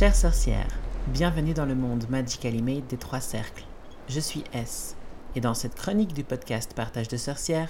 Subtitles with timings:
[0.00, 0.78] Chères sorcières,
[1.08, 3.66] bienvenue dans le monde Magically Made des Trois Cercles.
[4.08, 4.96] Je suis S,
[5.34, 7.68] et dans cette chronique du podcast Partage de sorcières,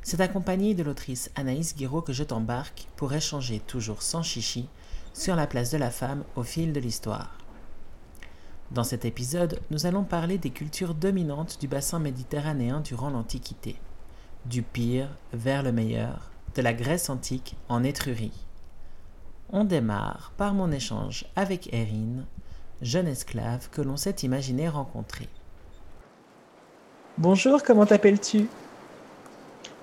[0.00, 4.68] c'est accompagné de l'autrice Anaïs Guiraud que je t'embarque pour échanger toujours sans chichi
[5.12, 7.36] sur la place de la femme au fil de l'histoire.
[8.70, 13.74] Dans cet épisode, nous allons parler des cultures dominantes du bassin méditerranéen durant l'Antiquité,
[14.46, 18.46] du pire vers le meilleur, de la Grèce antique en Étrurie.
[19.54, 22.24] On démarre par mon échange avec Erin,
[22.80, 25.28] jeune esclave que l'on s'est imaginé rencontrer.
[27.18, 28.48] Bonjour, comment t'appelles-tu?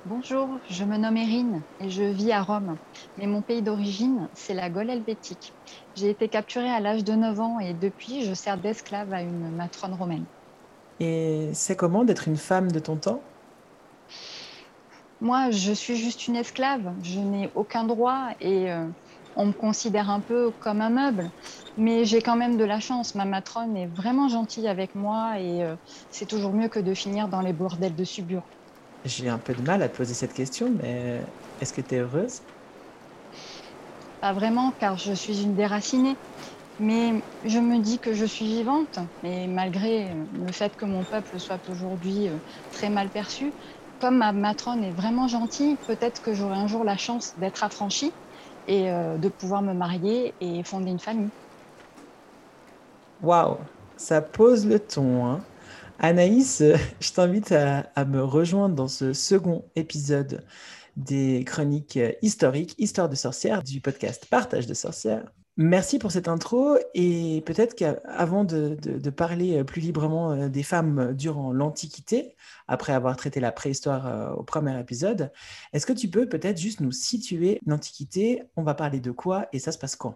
[0.07, 2.77] Bonjour, je me nomme Erin et je vis à Rome.
[3.19, 5.53] Mais mon pays d'origine, c'est la Gaule helvétique.
[5.95, 9.51] J'ai été capturée à l'âge de 9 ans et depuis, je sers d'esclave à une
[9.51, 10.25] matrone romaine.
[10.99, 13.21] Et c'est comment d'être une femme de ton temps?
[15.21, 16.91] Moi, je suis juste une esclave.
[17.03, 18.87] Je n'ai aucun droit et euh,
[19.35, 21.31] on me considère un peu comme un meuble.
[21.77, 23.15] Mais j'ai quand même de la chance.
[23.15, 25.75] Ma matrone est vraiment gentille avec moi et euh,
[26.09, 28.49] c'est toujours mieux que de finir dans les bordels de Subur.
[29.03, 31.25] J'ai un peu de mal à te poser cette question, mais
[31.59, 32.41] est-ce que tu es heureuse?
[34.19, 36.17] Pas vraiment, car je suis une déracinée.
[36.79, 41.39] Mais je me dis que je suis vivante, et malgré le fait que mon peuple
[41.39, 42.39] soit aujourd'hui euh,
[42.71, 43.55] très mal perçu,
[43.99, 48.19] comme ma matrone est vraiment gentille, peut-être que j'aurai un jour la chance d'être affranchie
[48.69, 51.29] et euh, de pouvoir me marier et fonder une famille.
[53.21, 53.57] Waouh,
[53.97, 55.25] ça pose le ton.
[55.25, 55.41] Hein.
[55.97, 56.63] Anaïs,
[57.01, 60.45] je t'invite à, à, me rejoindre dans ce second épisode
[60.95, 65.25] des chroniques historiques, Histoire de sorcières, du podcast Partage de sorcières.
[65.61, 71.51] Merci pour cette intro et peut-être qu'avant de, parler plus librement euh, des femmes durant
[71.51, 72.37] l'Antiquité,
[72.69, 75.33] après avoir traité la préhistoire euh, au premier épisode,
[75.73, 78.43] est-ce que tu peux peut-être juste nous situer l'Antiquité?
[78.55, 80.15] On va parler de quoi et ça se passe quand?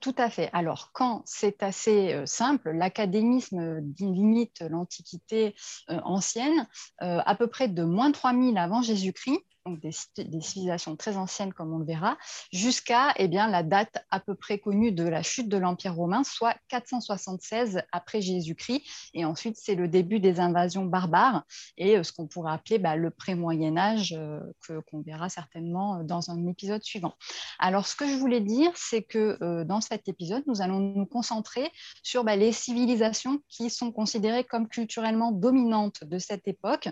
[0.00, 0.48] Tout à fait.
[0.52, 5.56] Alors, quand c'est assez euh, simple, l'académisme limite l'Antiquité
[5.90, 6.68] euh, ancienne
[7.02, 9.92] euh, à peu près de moins 3000 avant Jésus-Christ des,
[10.40, 12.16] civilisations très anciennes comme on le verra,
[12.52, 16.24] jusqu'à eh bien, la date à peu près connue de la chute de l'Empire romain,
[16.24, 18.82] soit 476 après Jésus-Christ.
[19.14, 21.44] Et ensuite, c'est le début des invasions barbares
[21.76, 26.02] et euh, ce qu'on pourrait appeler bah, le pré-Moyen Âge, euh, que, qu'on verra certainement
[26.04, 27.14] dans un épisode suivant.
[27.58, 31.06] Alors, ce que je voulais dire, c'est que euh, dans cet épisode, nous allons nous
[31.06, 31.70] concentrer
[32.02, 36.88] sur bah, les civilisations qui sont considérées comme culturellement dominantes de cette époque,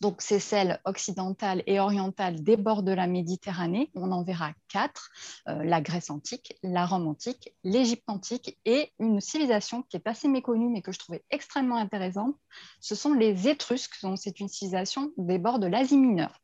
[0.00, 3.90] donc, c'est celle occidentale et orientale des bords de la Méditerranée.
[3.94, 5.10] On en verra quatre
[5.48, 10.28] euh, la Grèce antique, la Rome antique, l'Égypte antique et une civilisation qui est assez
[10.28, 12.34] méconnue mais que je trouvais extrêmement intéressante.
[12.80, 13.96] Ce sont les Étrusques.
[14.16, 16.40] C'est une civilisation des bords de l'Asie mineure.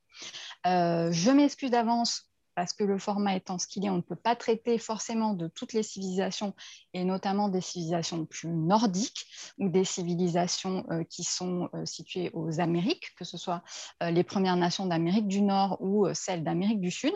[0.66, 2.26] Euh, je m'excuse d'avance
[2.56, 5.47] parce que le format étant ce qu'il est, on ne peut pas traiter forcément de
[5.47, 6.55] toutes les civilisations,
[6.94, 9.27] et notamment des civilisations plus nordiques
[9.59, 13.62] ou des civilisations euh, qui sont euh, situées aux Amériques, que ce soit
[14.03, 17.12] euh, les Premières Nations d'Amérique du Nord ou celles d'Amérique du Sud.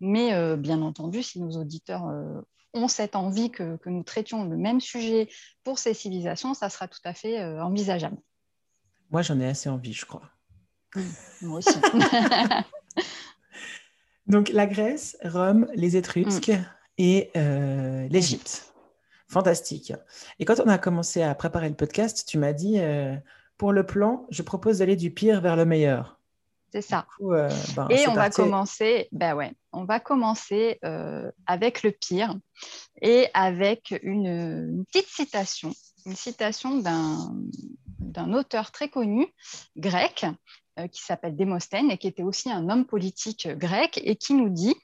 [0.00, 2.04] Mais bien entendu, si nos auditeurs
[2.72, 5.28] ont cette envie que, que, nous traitions le même sujet
[5.64, 8.18] pour ces civilisations, ça sera tout à fait envisageable.
[9.10, 10.30] Moi, j'en ai assez envie, je crois.
[10.94, 11.00] Mmh,
[11.42, 11.78] moi aussi.
[14.26, 16.64] Donc la Grèce, Rome, les Étrusques mm.
[16.98, 18.72] et euh, l'Égypte.
[19.28, 19.92] Fantastique.
[20.38, 23.16] Et quand on a commencé à préparer le podcast, tu m'as dit, euh,
[23.58, 26.20] pour le plan, je propose d'aller du pire vers le meilleur.
[26.72, 27.06] C'est ça.
[27.16, 30.80] Coup, euh, ben, et on va commencer, ben ouais, on va commencer
[31.46, 32.36] avec le pire
[33.00, 35.72] et avec une, une petite citation,
[36.06, 39.26] une citation d'un auteur très connu,
[39.76, 40.26] grec,
[40.92, 44.74] qui s'appelle Démosthène et qui était aussi un homme politique grec et qui nous dit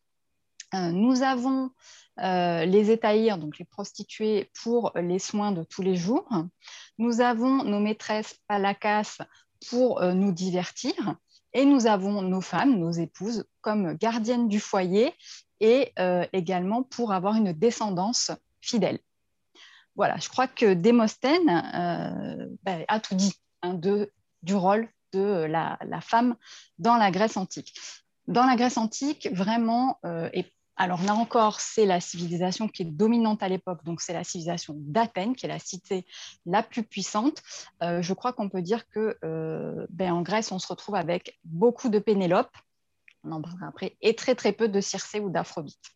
[0.75, 1.71] euh, Nous avons
[2.21, 6.29] euh, les étahirs, donc les prostituées, pour les soins de tous les jours.
[6.99, 9.19] Nous avons nos maîtresses palacas
[9.69, 10.95] pour nous divertir.
[11.53, 15.13] Et nous avons nos femmes, nos épouses, comme gardiennes du foyer
[15.59, 15.93] et
[16.33, 19.01] également pour avoir une descendance fidèle.
[19.97, 21.47] Voilà, je crois que Démosthène
[22.63, 26.37] ben, a tout dit hein, de, du rôle de la, femme
[26.79, 27.75] dans la Grèce antique.
[28.27, 30.47] Dans la Grèce antique, vraiment, euh, et
[30.77, 34.75] alors là encore, c'est la civilisation qui est dominante à l'époque, donc c'est la civilisation
[34.77, 36.07] d'Athènes, qui est la cité
[36.47, 37.43] la plus puissante.
[37.83, 41.39] Euh, je crois qu'on peut dire que euh, ben, en Grèce, on se retrouve avec
[41.45, 42.57] beaucoup de Pénélope,
[43.25, 45.91] on en parlera après, et très très peu de Circé ou d'Aphrodite.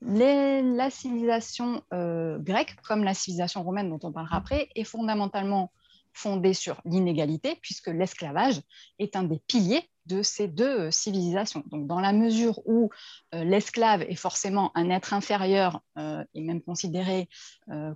[0.00, 5.70] la civilisation grecque, comme la civilisation romaine dont on parlera après, est fondamentalement
[6.18, 8.60] fondée sur l'inégalité, puisque l'esclavage
[8.98, 11.62] est un des piliers de ces deux euh, civilisations.
[11.66, 12.90] Donc, dans la mesure où
[13.34, 17.28] euh, l'esclave est forcément un être inférieur euh, et même considéré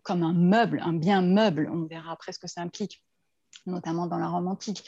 [0.02, 3.02] comme un meuble, un bien meuble, on verra après ce que ça implique,
[3.64, 4.84] notamment dans la Rome antique,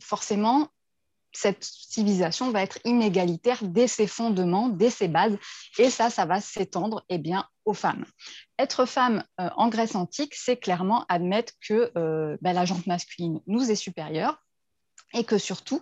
[0.00, 0.68] forcément,
[1.32, 5.36] cette civilisation va être inégalitaire dès ses fondements, dès ses bases,
[5.78, 8.04] et ça, ça va s'étendre eh bien, aux femmes.
[8.58, 11.92] Être femme en Grèce antique, c'est clairement admettre que
[12.40, 14.42] ben, la jante masculine nous est supérieure,
[15.14, 15.80] et que surtout,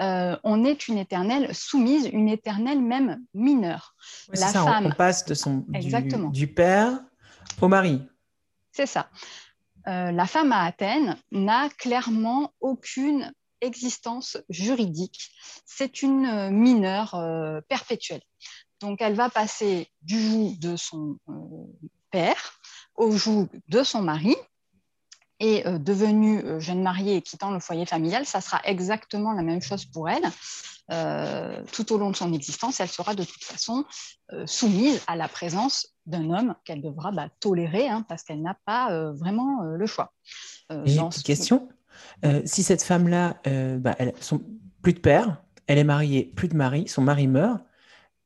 [0.00, 3.94] euh, on est une éternelle soumise, une éternelle même mineure.
[4.28, 4.86] la ça, femme...
[4.86, 5.64] on passe de son.
[5.68, 7.00] Du, père
[7.60, 8.02] au mari.
[8.72, 9.08] C'est ça.
[9.86, 13.32] Euh, la femme à Athènes n'a clairement aucune
[13.64, 15.30] existence juridique.
[15.66, 17.16] C'est une euh, mineure
[17.68, 18.22] perpétuelle.
[18.80, 21.18] Donc, elle va passer du joug de son
[22.10, 22.60] père
[22.96, 24.36] au joug de son mari,
[25.42, 29.60] euh, devenue euh, jeune mariée et quittant le foyer familial, ça sera exactement la même
[29.60, 30.24] chose pour elle.
[30.90, 33.84] Euh, tout au long de son existence, elle sera de toute façon
[34.46, 39.10] soumise à la présence d'un homme qu'elle devra bah, tolérer hein, parce qu'elle n'a pas
[39.12, 40.12] vraiment le choix.
[40.84, 41.68] J'ai une question.
[42.44, 43.40] Si cette femme-là,
[43.78, 44.42] bah, elle son,
[44.82, 47.60] plus de père, elle est mariée, plus de mari, son mari meurt,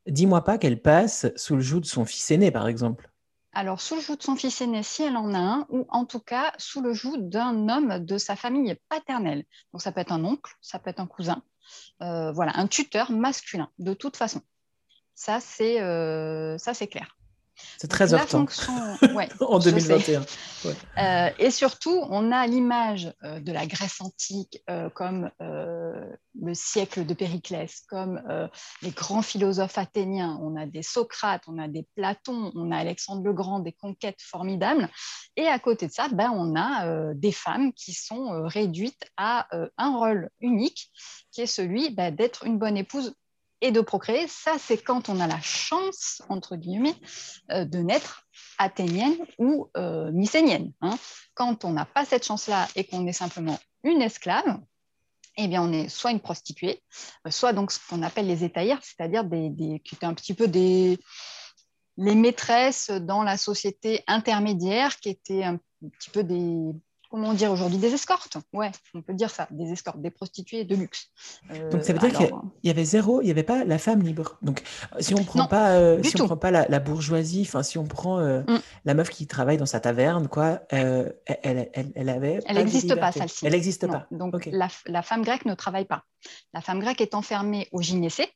[0.07, 3.11] dis-moi pas qu'elle passe sous le joug de son fils aîné, par exemple
[3.53, 6.05] alors sous le joug de son fils aîné si elle en a un, ou en
[6.05, 9.45] tout cas sous le joug d'un homme de sa famille paternelle.
[9.73, 11.43] Donc ça peut être un oncle, ça peut être un cousin,
[12.03, 14.43] euh, voilà, un tuteur masculin, de toute façon.
[15.17, 16.57] Ça, c'est euh,
[16.89, 17.18] clair.
[17.79, 18.47] C'est très heurtant
[19.41, 20.25] en 2021.
[20.99, 27.05] Euh, et surtout, on a l'image euh, de la Grèce antique euh, comme le siècle
[27.05, 28.23] de Périclès, comme
[28.83, 30.39] les grands philosophes athéniens.
[30.43, 34.21] On a des Socrates, on a des Platon, on a Alexandre le Grand, des conquêtes
[34.21, 34.89] formidables.
[35.37, 39.97] Et à côté de ça, ben, on a des femmes qui sont réduites à un
[39.97, 40.91] rôle unique,
[41.33, 43.15] qui est celui ben, d'être une bonne épouse
[43.61, 46.95] et de procréer, ça c'est quand on a la chance, entre guillemets,
[47.51, 48.25] euh, de naître
[48.59, 50.73] athénienne ou euh, mycénienne.
[50.81, 50.97] Hein.
[51.35, 54.61] Quand on n'a pas cette chance-là et qu'on est simplement une esclave,
[55.37, 56.83] eh bien on est soit une prostituée,
[57.27, 60.35] euh, soit donc ce qu'on appelle les étaillères, c'est-à-dire des, des, qui étaient un petit
[60.35, 60.99] peu des
[62.01, 65.59] les maîtresses dans la société intermédiaire, qui étaient un
[65.99, 66.73] petit peu des
[67.09, 68.37] comment dire aujourd'hui, des escortes.
[68.53, 71.11] Ouais, on peut dire ça, des escortes, des prostituées de luxe.
[71.51, 72.31] Euh, Donc ça veut dire qu'il
[72.65, 74.37] y avait zéro, il n'y avait pas la femme libre.
[74.43, 74.63] Donc
[75.01, 78.19] si on prend pas, euh, si on prend pas la, bourgeoisie, enfin si on prend
[78.19, 78.59] euh, mm.
[78.85, 82.41] la meuf qui travaille dans sa taverne, quoi, elle, elle, elle, avait.
[82.47, 83.47] Elle n'existe pas celle-ci.
[83.47, 84.07] Elle n'existe pas.
[84.11, 86.05] Donc la, la, femme grecque ne travaille pas.
[86.53, 88.29] La femme grecque est enfermée au gynécée.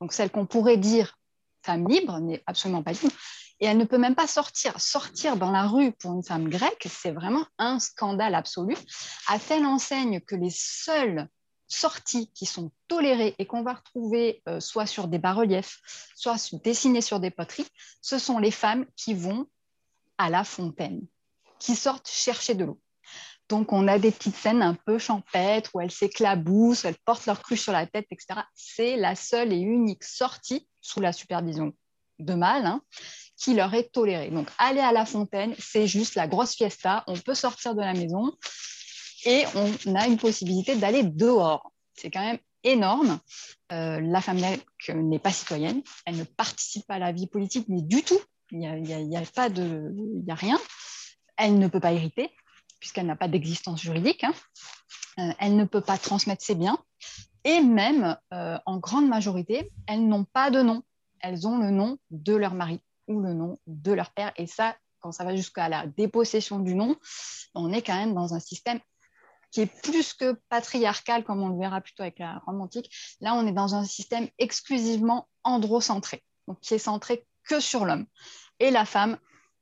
[0.00, 1.18] Donc celle qu'on pourrait dire
[1.62, 3.12] femme libre n'est absolument pas libre
[3.60, 4.80] et elle ne peut même pas sortir.
[4.80, 8.76] Sortir dans la rue pour une femme grecque, c'est vraiment un scandale absolu,
[9.28, 11.28] à telle enseigne que les seules
[11.68, 15.80] sorties qui sont tolérées et qu'on va retrouver euh, soit sur des bas-reliefs,
[16.14, 17.66] soit dessinées sur des poteries,
[18.00, 19.46] ce sont les femmes qui vont
[20.18, 21.06] à la fontaine,
[21.58, 22.80] qui sortent chercher de l'eau.
[23.48, 27.40] Donc, on a des petites scènes un peu champêtres où elles s'éclaboussent, elles portent leur
[27.40, 28.40] cruche sur la tête, etc.
[28.54, 31.72] C'est la seule et unique sortie, sous la supervision
[32.18, 32.82] de mâle, hein,
[33.36, 34.30] qui leur est toléré.
[34.30, 37.04] Donc, aller à la fontaine, c'est juste la grosse fiesta.
[37.06, 38.32] On peut sortir de la maison
[39.24, 41.72] et on a une possibilité d'aller dehors.
[41.94, 43.18] C'est quand même énorme.
[43.72, 44.40] Euh, la femme
[44.94, 48.20] n'est pas citoyenne, elle ne participe pas à la vie politique, mais du tout.
[48.52, 50.58] Il n'y a rien.
[51.36, 52.30] Elle ne peut pas hériter
[52.78, 54.24] puisqu'elle n'a pas d'existence juridique.
[54.24, 54.34] Hein.
[55.18, 56.78] Euh, elle ne peut pas transmettre ses biens.
[57.44, 60.82] Et même, euh, en grande majorité, elles n'ont pas de nom.
[61.20, 64.32] Elles ont le nom de leur mari ou le nom de leur père.
[64.36, 66.96] Et ça, quand ça va jusqu'à la dépossession du nom,
[67.54, 68.80] on est quand même dans un système
[69.50, 72.90] qui est plus que patriarcal, comme on le verra plutôt avec la Rome antique.
[73.20, 78.06] Là, on est dans un système exclusivement androcentré, donc qui est centré que sur l'homme.
[78.58, 79.18] Et la femme,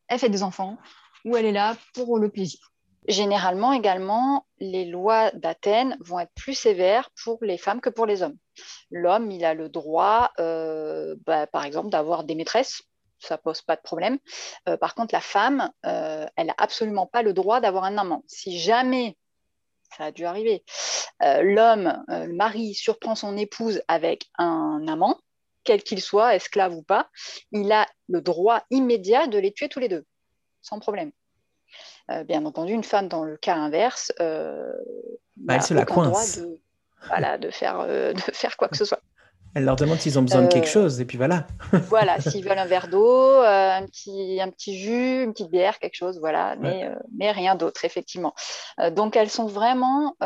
[0.08, 0.78] elle fait des enfants,
[1.25, 2.74] ou elle est là pour le plaisir.
[3.06, 8.23] Généralement également, les lois d'Athènes vont être plus sévères pour les femmes que pour les
[8.23, 8.38] hommes.
[8.90, 12.82] L'homme, il a le droit, euh, bah, par exemple, d'avoir des maîtresses
[13.20, 14.18] ça pose pas de problème.
[14.68, 18.23] Euh, par contre, la femme, euh, elle n'a absolument pas le droit d'avoir un amant.
[18.26, 19.16] Si jamais,
[19.96, 20.62] ça a dû arriver,
[21.23, 25.18] l'homme, le mari, surprend son épouse avec un amant,
[25.62, 27.08] quel qu'il soit, esclave ou pas,
[27.50, 30.04] il a le droit immédiat de les tuer tous les deux,
[30.61, 31.12] sans problème.
[32.26, 36.38] Bien entendu, une femme, dans le cas inverse, bah, elle se la coince.
[36.38, 36.61] Droit de,
[37.09, 39.00] voilà, de, faire, de faire quoi que ce soit.
[39.54, 41.47] Elle leur demande s'ils ont besoin de quelque chose, et puis voilà.
[41.73, 45.95] voilà, s'ils veulent un verre d'eau, un, petit, un petit jus, une petite bière, quelque
[45.95, 48.35] chose, voilà, mais, mais rien d'autre, effectivement.
[48.93, 50.16] donc, elles sont vraiment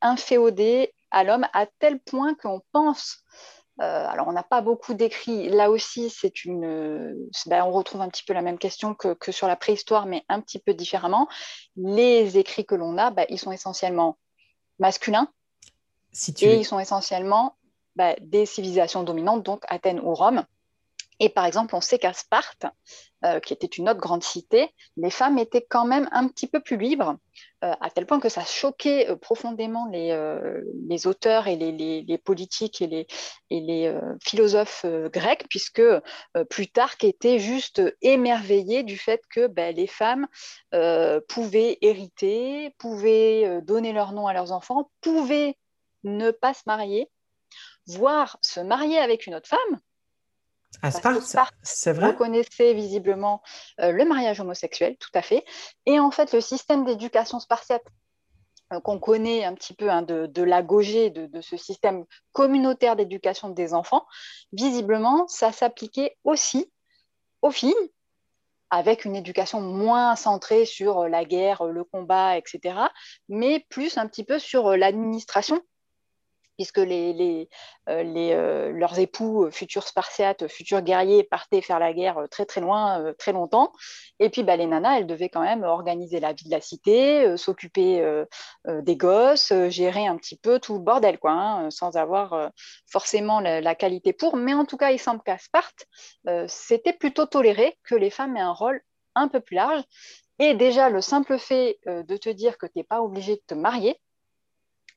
[0.00, 5.48] inféodées à l'homme à tel point qu'on pense euh, alors, on n'a pas beaucoup d'écrits.
[5.48, 7.28] Là aussi, c'est une.
[7.46, 10.40] Ben, on retrouve un petit peu la même question que, sur la préhistoire, mais un
[10.40, 11.28] petit peu différemment.
[11.76, 14.18] Les écrits que l'on a, ben, ils sont essentiellement
[14.78, 15.28] masculins.
[16.42, 17.56] Et ils sont essentiellement
[17.94, 20.44] ben, des civilisations dominantes, donc Athènes ou Rome.
[21.20, 22.66] Et par exemple, on sait qu'à Sparte,
[23.24, 26.60] euh, qui était une autre grande cité, les femmes étaient quand même un petit peu
[26.60, 27.16] plus libres,
[27.64, 32.86] euh, à tel point que ça choquait euh, profondément les, auteurs et les, politiques et
[32.86, 33.06] les,
[33.50, 35.82] et les philosophes grecs, puisque
[36.50, 40.26] Plutarque était juste émerveillé du fait que ben, les femmes
[41.28, 45.56] pouvaient hériter, pouvaient donner leur nom à leurs enfants, pouvaient
[46.04, 47.10] ne pas se marier,
[47.86, 49.80] voire se marier avec une autre femme
[50.82, 52.12] à Sparte, c'est vrai?
[52.12, 53.42] Vous connaissez visiblement
[53.80, 55.44] euh, le mariage homosexuel, tout à fait.
[55.86, 57.84] Et en fait, le système d'éducation spartiate
[58.72, 63.74] euh, qu'on connaît un petit peu hein, de, de, de, ce système communautaire d'éducation des
[63.74, 64.06] enfants,
[64.52, 66.70] visiblement, ça s'appliquait aussi
[67.42, 67.74] aux filles,
[68.70, 72.78] avec une éducation moins centrée sur euh, la guerre, le combat, etc.,
[73.28, 75.60] mais plus un petit peu sur l'administration
[76.58, 77.44] puisque euh,
[77.88, 83.14] euh, leurs époux, euh, futurs spartiates, futurs guerriers, partaient faire la guerre très très loin,
[83.16, 83.72] très longtemps.
[84.18, 87.36] Et puis bah, les nanas, elles devaient quand même organiser la vie de la cité,
[87.36, 88.04] s'occuper
[88.66, 92.50] des gosses, gérer un petit peu tout le bordel, quoi, hein, sans avoir
[92.90, 94.36] forcément la, qualité pour.
[94.36, 95.86] Mais en tout cas, il semble qu'à Sparte,
[96.48, 98.80] c'était plutôt toléré que les femmes aient un rôle
[99.14, 99.82] un peu plus large.
[100.40, 103.54] Et déjà, le simple fait de te dire que tu n'es pas obligé de te
[103.54, 104.00] marier,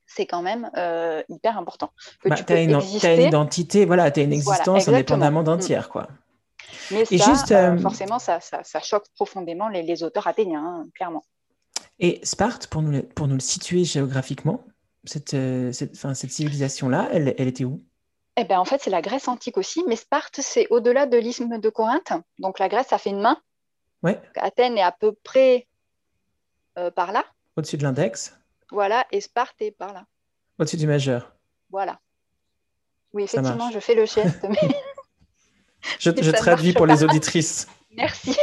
[0.06, 1.92] c'est quand même euh, hyper important.
[2.24, 2.80] Bah, tu as, une,
[3.20, 5.60] identité, voilà, tu as une existence indépendamment d'un mm.
[5.60, 5.88] tiers.
[5.88, 6.08] Quoi.
[6.90, 11.24] Mais ça, juste, euh, euh, forcément, ça, ça, choque profondément les, auteurs athéniens, hein, clairement.
[11.98, 14.64] Et Sparte, pour nous, pour nous le situer géographiquement,
[15.04, 15.36] cette,
[15.72, 17.82] cette, cette civilisation-là, elle, elle, était où?
[18.36, 21.58] Eh ben, En fait, c'est la Grèce antique aussi, mais Sparte, c'est au-delà de l'isthme
[21.58, 22.12] de Corinthe.
[22.38, 23.38] Donc la Grèce, ça fait une main.
[24.02, 24.20] Ouais.
[24.36, 25.66] Athènes est à peu près
[26.94, 27.24] par là.
[27.56, 28.34] Au-dessus de l'index
[28.72, 30.06] voilà, et Sparte est par là.
[30.58, 31.32] Au-dessus du majeur.
[31.70, 32.00] Voilà.
[33.12, 34.42] Oui, effectivement, je fais le geste.
[34.48, 34.56] Mais...
[35.98, 37.68] je, traduis pour les auditrices.
[37.90, 38.34] Merci.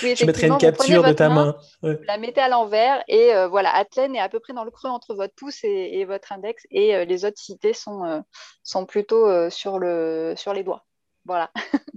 [0.00, 1.56] je mettrai une capture de ta main.
[1.82, 4.88] La mettez à l'envers et euh, voilà, Athènes est à peu près dans le creux
[4.88, 8.20] entre votre pouce et, votre index et euh, les autres cités sont, euh,
[8.62, 10.84] sont plutôt sur, le, sur les doigts.
[11.26, 11.50] Voilà.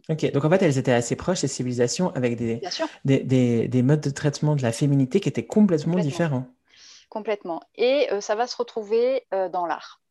[0.09, 2.61] ok, donc en fait, elles étaient assez proches, ces civilisations, avec des,
[3.05, 5.97] des, des, modes de traitement de la féminité qui étaient complètement.
[5.97, 6.47] différents
[7.09, 7.61] complètement.
[7.75, 10.01] Et euh, ça va se retrouver euh, dans l'art.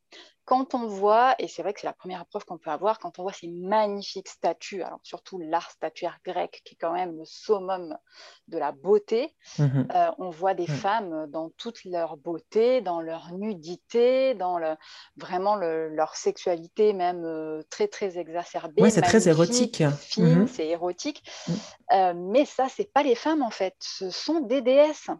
[0.44, 3.18] Quand on voit, et c'est vrai que c'est la première approche qu'on peut avoir, quand
[3.18, 7.24] on voit ces magnifiques statues, alors surtout l'art statuaire grec, qui est quand même le
[7.24, 7.98] summum
[8.46, 9.88] de la beauté, mhm.
[9.92, 14.76] euh, on voit des femmes dans toute leur beauté, dans leur nudité, dans le,
[15.16, 18.82] vraiment leur sexualité même très très exacerbée.
[18.82, 19.82] Oui, c'est très érotique.
[20.16, 20.46] Mhm.
[20.46, 21.28] C'est érotique.
[21.48, 22.30] Mhm.
[22.30, 25.10] mais ça, c'est pas les femmes en fait, ce sont des déesses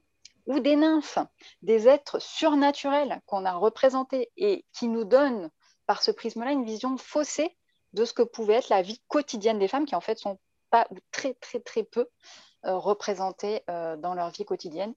[0.47, 1.19] ou des nymphes,
[1.63, 5.51] des êtres surnaturels qu'on a représentés et qui nous donnent
[5.87, 7.57] par ce prisme-là une vision faussée
[7.93, 10.39] de ce que pouvait être la vie quotidienne des femmes qui en fait sont
[10.71, 12.09] pas ou très très très peu
[12.65, 14.95] euh, représentées euh, dans leur vie quotidienne.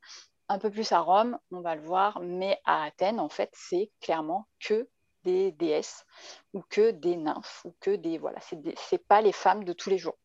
[0.48, 3.92] Un peu plus à Rome, on va le voir, mais à Athènes, en fait, c'est
[4.02, 4.90] clairement que
[5.24, 6.06] des déesses
[6.54, 10.00] ou que des nymphes ou que des voilà, c'est pas les femmes de tous les
[10.00, 10.18] jours.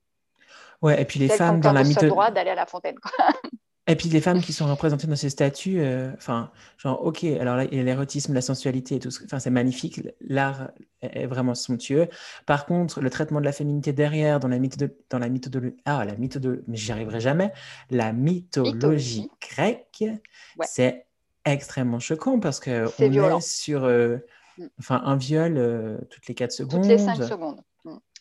[0.81, 2.09] Ouais, et puis les femmes dans la mythologie.
[2.09, 2.99] droit d'aller à la fontaine.
[2.99, 3.13] Quoi.
[3.87, 7.57] Et puis les femmes qui sont représentées dans ces statues, euh, enfin, genre, ok, alors
[7.57, 10.71] là, l'érotisme, la sensualité et tout, enfin, c'est magnifique, l'art
[11.03, 12.09] est vraiment somptueux.
[12.47, 16.03] Par contre, le traitement de la féminité derrière, dans la mythologie, dans la mythologie, ah,
[16.07, 17.53] la mythologie, mais j'y arriverai jamais,
[17.91, 20.05] la mythologie, grecque,
[20.63, 21.05] c'est
[21.45, 24.17] extrêmement choquant parce que on est sur, euh,
[24.57, 24.67] mm.
[24.79, 26.81] enfin, un viol euh, toutes les 4 secondes.
[26.81, 27.61] Toutes les 5 secondes.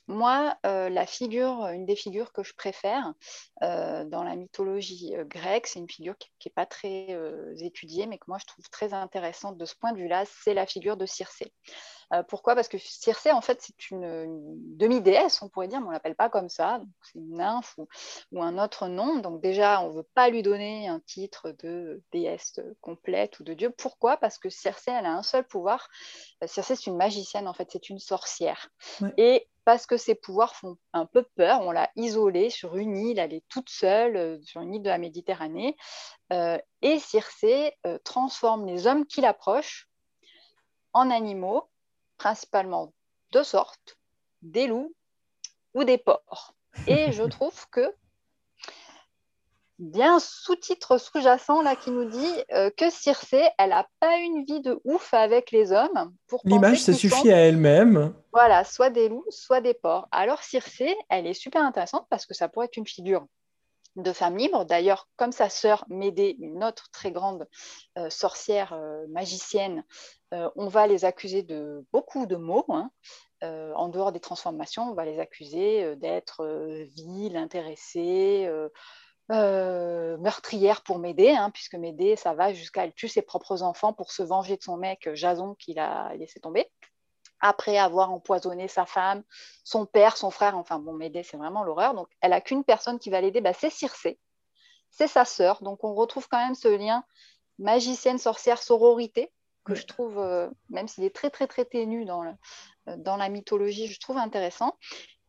[0.08, 3.14] Moi, euh, la figure, une des figures que je préfère
[3.62, 7.18] euh, dans la mythologie euh, grecque, c'est une figure qui n'est pas très
[7.60, 10.66] étudiée, mais que moi je trouve très intéressante de ce point de vue-là, c'est la
[10.66, 11.54] figure de Circé.
[12.28, 12.54] pourquoi?
[12.56, 14.42] Parce que Circé, en fait, c'est une,
[14.78, 16.82] demi-déesse, on pourrait dire, mais on ne l'appelle pas comme ça.
[17.02, 17.80] C'est une nymphe
[18.32, 19.20] ou, un autre nom.
[19.20, 23.54] Donc déjà, on ne veut pas lui donner un titre de déesse complète ou de
[23.54, 23.70] dieu.
[23.70, 24.18] Pourquoi?
[24.18, 25.88] Parce que Circé, elle a un seul pouvoir.
[26.46, 28.70] Circé, c'est une magicienne, en fait, c'est une sorcière.
[29.18, 31.62] Et parce que ses pouvoirs font un peu peur.
[31.62, 34.89] On l'a isolée sur une île, elle est toute seule euh, sur une île de
[34.89, 35.75] la Méditerranée.
[36.32, 39.89] Euh, et Circé euh, transforme les hommes qui l'approchent
[40.93, 41.70] en animaux,
[42.17, 42.93] principalement
[43.32, 43.98] deux sortes,
[44.41, 44.93] des loups
[45.74, 46.53] ou des porcs.
[46.88, 47.93] Et je trouve que
[49.92, 53.88] il y a un sous-titre sous-jacent là qui nous dit euh, que Circé, elle n'a
[54.00, 56.13] pas une vie de ouf avec les hommes.
[56.46, 58.13] L'image se suffit à elle-même.
[58.32, 60.08] Voilà, soit des loups, soit des porcs.
[60.12, 63.25] Alors Circé, elle est super intéressante parce que ça pourrait être une figure
[63.98, 64.66] de femme libre.
[64.66, 67.48] D'ailleurs, comme sa sœur Médée, une autre très grande
[67.98, 69.84] euh, sorcière euh, magicienne,
[70.56, 72.66] on va les accuser de beaucoup de maux.
[72.70, 72.90] Hein.
[73.44, 76.44] en dehors des transformations, on va les accuser d'être
[76.96, 78.50] viles, intéressées,
[79.32, 83.94] euh, meurtrière pour Médée, hein, puisque Médée, ça va jusqu'à elle tue ses propres enfants
[83.94, 86.70] pour se venger de son mec euh, Jason qu'il a laissé tomber.
[87.39, 89.24] Après avoir empoisonné sa femme,
[89.63, 91.94] son père, son frère, enfin bon, Médée, c'est vraiment l'horreur.
[91.94, 94.20] Donc, elle a qu'une personne qui va l'aider, bah, c'est Circé,
[94.89, 95.63] c'est sa sœur.
[95.63, 97.03] Donc, on retrouve quand même ce lien
[97.60, 99.32] magicienne, sorcière, sororité,
[99.63, 102.24] que je trouve, euh, même s'il est très, très, très ténu dans,
[102.98, 104.77] dans la mythologie, je trouve intéressant.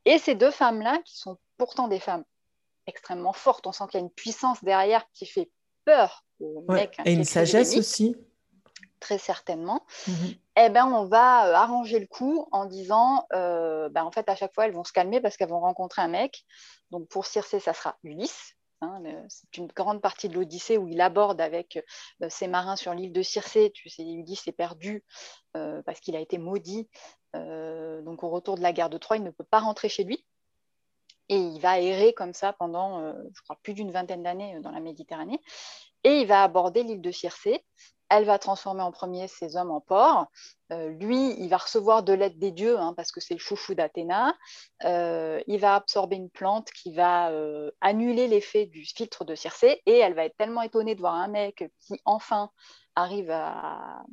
[0.04, 2.24] Et ces deux femmes-là, qui sont pourtant des femmes
[2.86, 3.66] extrêmement forte.
[3.66, 5.50] On sent qu'il y a une puissance derrière qui fait
[5.84, 6.96] peur au mec.
[7.04, 8.16] et une sagesse aussi.
[9.00, 9.84] Très certainement.
[10.08, 10.34] Mhm.
[10.56, 14.36] Eh ben, on va euh, arranger le coup en disant, euh, ben, en fait, à
[14.36, 16.44] chaque fois, elles vont se calmer parce qu'elles vont rencontrer un mec.
[16.90, 18.54] Donc, pour Circé, ça sera Ulysse.
[18.80, 21.82] Hein, c'est une grande partie de l'Odyssée où il aborde avec
[22.22, 23.72] euh, ses marins sur l'île de Circé.
[23.74, 25.04] Tu sais, Ulysse est perdu
[25.86, 26.88] parce qu'il a été maudit.
[27.34, 30.24] donc, au retour de la guerre de Troie, il ne peut pas rentrer chez lui.
[31.28, 34.60] Et il va errer comme ça pendant, euh, je crois, plus d'une vingtaine d'années euh,
[34.60, 35.40] dans la Méditerranée.
[36.04, 37.64] Et il va aborder l'île de Circé.
[38.10, 40.26] Elle va transformer en premier ses hommes en porcs.
[40.70, 43.74] Euh, lui, il va recevoir de l'aide des dieux, hein, parce que c'est le chouchou
[43.74, 44.34] d'Athéna.
[44.82, 47.32] il va absorber une plante qui va
[47.80, 49.80] annuler l'effet du filtre de Circé.
[49.86, 52.50] Et elle va être tellement étonnée de voir un mec qui, enfin,
[52.94, 54.04] arrive à,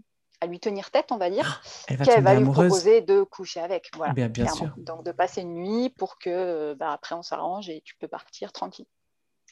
[0.42, 3.92] à lui tenir tête, on va dire, ah, qu'elle va lui proposer de coucher avec.
[3.96, 4.74] Voilà, bien, sûr.
[4.78, 8.08] Donc de passer une nuit pour que euh, bah, après on s'arrange et tu peux
[8.08, 8.88] partir tranquille.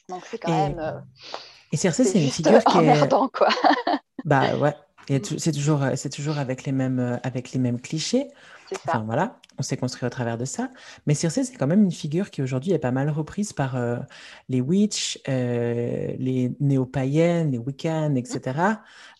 [0.08, 0.78] Donc c'est quand même.
[0.80, 0.98] Euh,
[1.72, 3.48] et Circe, c'est une figure qui emmerdant, quoi.
[4.24, 4.74] bah ouais.
[5.18, 8.28] C'est toujours, c'est toujours avec les mêmes, euh, avec les mêmes clichés.
[8.86, 10.70] Enfin, voilà, on s'est construit au travers de ça.
[11.06, 13.96] Mais Circe, c'est quand même une figure qui aujourd'hui est pas mal reprise par euh,
[14.48, 18.60] les witch, euh, les néo-païennes, les Wiccans, etc.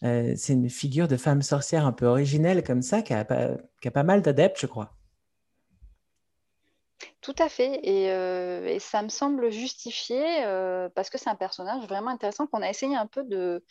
[0.05, 3.25] Euh, c'est une figure de femme sorcière un peu originelle comme ça, qui a,
[3.81, 4.95] qui a pas mal d'adeptes, je crois.
[7.21, 10.23] Tout à fait, et, et ça me semble justifié
[10.95, 13.63] parce que c'est un personnage vraiment intéressant qu'on a essayé un peu de,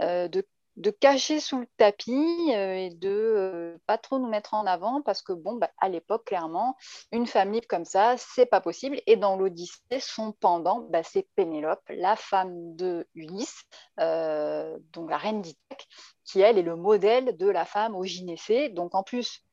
[0.00, 4.66] de de cacher sous le tapis euh, et de euh, pas trop nous mettre en
[4.66, 6.76] avant parce que bon bah, à l'époque clairement
[7.12, 9.00] une famille comme ça c'est pas possible.
[9.06, 13.62] Et dans l'Odyssée son pendant bah, c'est Pénélope la femme de Ulysse
[13.98, 15.86] euh, donc la reine d'Ithaque
[16.24, 19.44] qui elle est le modèle de la femme au gynécée donc en plus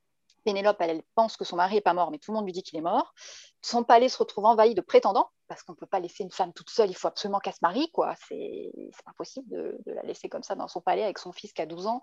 [0.47, 2.63] Pénélope, elle, pense que son mari n'est pas mort, mais tout le monde lui dit
[2.63, 3.13] qu'il est mort.
[3.61, 6.53] Son palais se retrouve envahi de prétendants, parce qu'on ne peut pas laisser une femme
[6.53, 8.15] toute seule, il faut absolument qu'elle se marie, quoi.
[8.29, 8.71] C'est
[9.03, 11.65] pas possible de, la laisser comme ça dans son palais avec son fils qui a
[11.65, 12.01] 12 ans,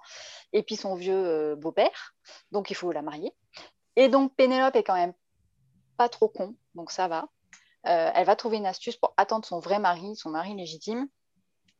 [0.52, 2.14] et puis son vieux euh, beau-père.
[2.52, 3.32] Donc il faut la marier.
[3.96, 5.14] Et donc Pénélope est quand même
[5.96, 7.28] pas trop con, donc ça va.
[7.86, 11.08] Euh, elle va trouver une astuce pour attendre son vrai mari, son mari légitime,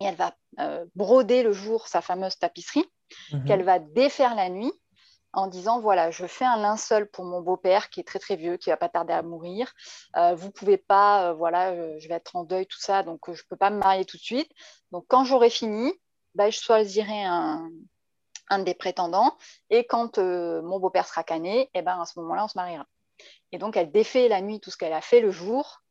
[0.01, 2.91] et elle va euh, broder le jour sa fameuse tapisserie,
[3.33, 3.45] mhm.
[3.45, 4.73] qu'elle va défaire la nuit
[5.35, 8.57] en disant voilà, je fais un linceul pour mon beau-père qui est très très vieux,
[8.57, 9.73] qui va pas tarder à mourir.
[10.17, 13.33] Euh, vous pouvez pas, euh, voilà, euh, je vais être en deuil, tout ça, donc
[13.33, 14.51] je peux pas me marier tout de suite.
[14.93, 15.93] Donc quand j'aurai fini,
[16.35, 17.69] bah, je choisirai un,
[18.49, 19.37] un des prétendants.
[19.71, 22.87] Et quand mon beau-père sera cané, et eh ben, à ce moment-là, on se mariera.
[23.53, 25.83] Et donc elle défait la nuit tout ce qu'elle a fait le jour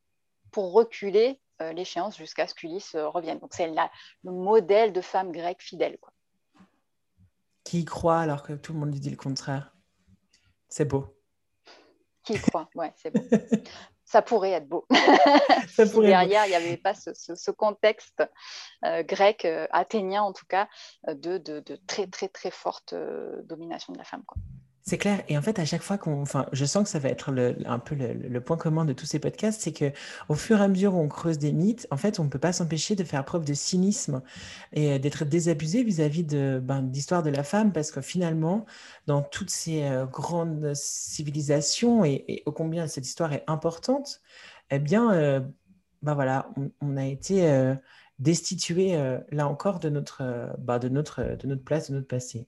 [0.51, 1.39] pour reculer
[1.73, 3.39] l'échéance jusqu'à ce qu'Ulysse revienne.
[3.39, 5.97] Donc c'est le modèle de femme grecque fidèle.
[7.63, 9.75] Qui y croit alors que tout le monde lui dit le contraire?
[10.69, 11.17] C'est beau.
[12.23, 13.23] Qui y croit, ouais, c'est beau.
[14.05, 14.85] ça pourrait être beau.
[15.67, 18.23] Ça si derrière, il n'y avait pas ce, contexte
[18.85, 20.67] euh, grec, euh, athénien en tout cas,
[21.07, 22.93] euh, de, de, très très très forte
[23.43, 24.23] domination de la femme.
[24.25, 24.37] Quoi.
[24.85, 25.23] C'est clair.
[25.29, 27.33] Et en fait, à chaque fois qu'on, enfin, je sens que ça va être
[27.65, 29.93] un peu le, point commun de tous ces podcasts, c'est que
[30.27, 32.39] au fur et à mesure où on creuse des mythes, en fait, on ne peut
[32.39, 34.21] pas s'empêcher de faire preuve de cynisme
[34.73, 38.65] et d'être désabusé vis-à-vis de ben, l'histoire de la femme, parce que finalement,
[39.07, 44.21] dans toutes ces euh, grandes civilisations et, au combien cette histoire est importante,
[44.69, 45.39] eh bien, euh,
[46.01, 46.49] ben voilà,
[46.81, 47.75] on, a été euh,
[48.19, 48.97] destitué
[49.31, 50.23] là encore de notre,
[50.59, 52.47] ben, de notre, de notre place, de notre passé.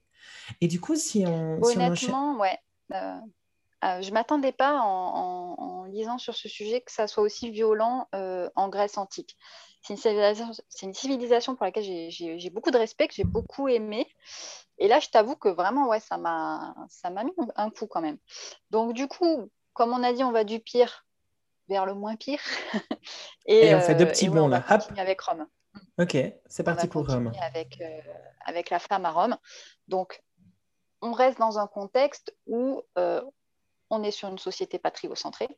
[0.61, 1.61] Et du coup, si on.
[1.61, 2.57] Honnêtement, ouais.
[2.93, 3.19] Euh,
[3.83, 8.07] euh, je ne m'attendais pas en, lisant sur ce sujet que ça soit aussi violent
[8.15, 9.37] euh, en Grèce antique.
[9.81, 14.07] c'est une, civilisation pour laquelle j'ai beaucoup de respect, que j'ai beaucoup aimé.
[14.77, 18.17] Et là, je t'avoue que vraiment, ouais, ça m'a mis un coup quand même.
[18.71, 21.05] Donc, du coup, comme on a dit, on va du pire
[21.69, 22.39] vers le moins pire.
[23.45, 24.63] et, on fait deux petits bons là.
[24.69, 25.47] On avec Rome.
[25.99, 27.31] Ok, c'est parti pour Rome.
[27.41, 27.99] Avec, euh,
[28.45, 29.37] avec la femme à Rome.
[29.87, 30.21] Donc,
[31.01, 33.21] on reste dans un contexte où euh,
[33.89, 35.49] on est sur une société patriocentrée.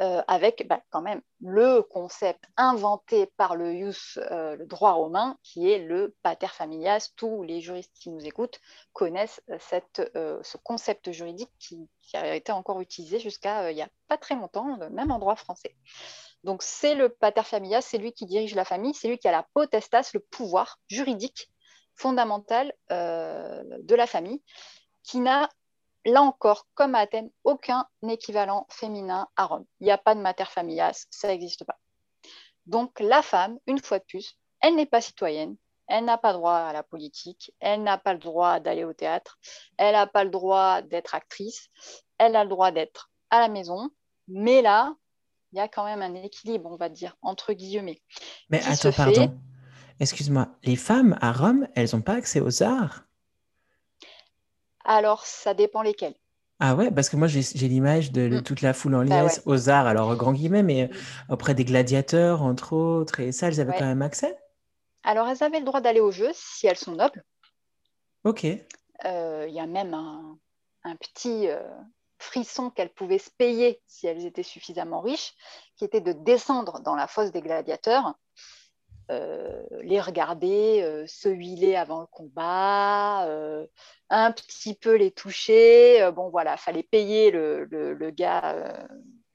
[0.00, 5.38] Euh, avec bah, quand même le concept inventé par le Ius, euh, le droit romain,
[5.44, 7.12] qui est le pater familias.
[7.14, 8.60] Tous les juristes qui nous écoutent
[8.92, 14.34] connaissent ce concept juridique qui, a été encore utilisé jusqu'à il n'y a pas très
[14.34, 15.76] longtemps, même en droit français.
[16.42, 19.32] Donc c'est le pater familias, c'est lui qui dirige la famille, c'est lui qui a
[19.32, 21.53] la potestas, le pouvoir juridique
[21.94, 24.42] fondamental de la famille,
[25.02, 25.48] qui n'a
[26.06, 29.64] là encore, comme à Athènes, aucun équivalent féminin à Rome.
[29.80, 31.78] Il n'y a pas de mater familias, ça n'existe pas.
[32.66, 36.56] Donc la femme, une fois de plus, elle n'est pas citoyenne, elle n'a pas droit
[36.56, 39.38] à la politique, elle n'a pas le droit d'aller au théâtre,
[39.76, 41.68] elle n'a pas le droit d'être actrice,
[42.18, 43.90] elle a le droit d'être à la maison,
[44.28, 44.94] mais là,
[45.52, 48.02] il y a quand même un équilibre, on va dire, entre guillemets.
[48.48, 49.38] Mais attends, pardon.
[50.00, 53.04] Excuse-moi, les femmes à Rome, elles n'ont pas accès aux arts?
[54.84, 56.14] Alors, ça dépend lesquels.
[56.60, 58.42] Ah ouais, parce que moi j'ai l'image de, mm.
[58.42, 60.96] toute la foule en bah liesse aux arts, alors grand guillemets, mais euh,
[61.28, 64.38] auprès des gladiateurs entre autres, et ça, elles avaient quand même accès?
[65.02, 67.24] Alors elles avaient le droit d'aller au jeu si elles sont nobles.
[68.22, 68.46] Ok.
[69.04, 71.60] Euh, il y a même un, petit euh,
[72.18, 75.34] frisson qu'elles pouvaient se payer si elles étaient suffisamment riches,
[75.76, 78.14] qui était de descendre dans la fosse des gladiateurs
[79.08, 83.66] les regarder euh, se huiler avant le combat, euh,
[84.10, 86.10] un petit peu les toucher.
[86.12, 88.86] bon, voilà, fallait payer le, gars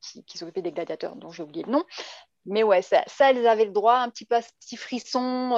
[0.01, 1.83] qui, s'occupait des gladiateurs, dont j'ai oublié le nom.
[2.45, 5.55] Mais ouais, ça, elles avaient le droit, un petit, petit frisson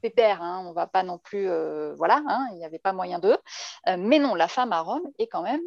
[0.00, 1.48] pépère, hein, on va pas non plus,
[1.96, 3.38] voilà, hein, il n'y avait pas moyen d'eux.
[3.86, 5.62] mais non, la femme à Rome est quand même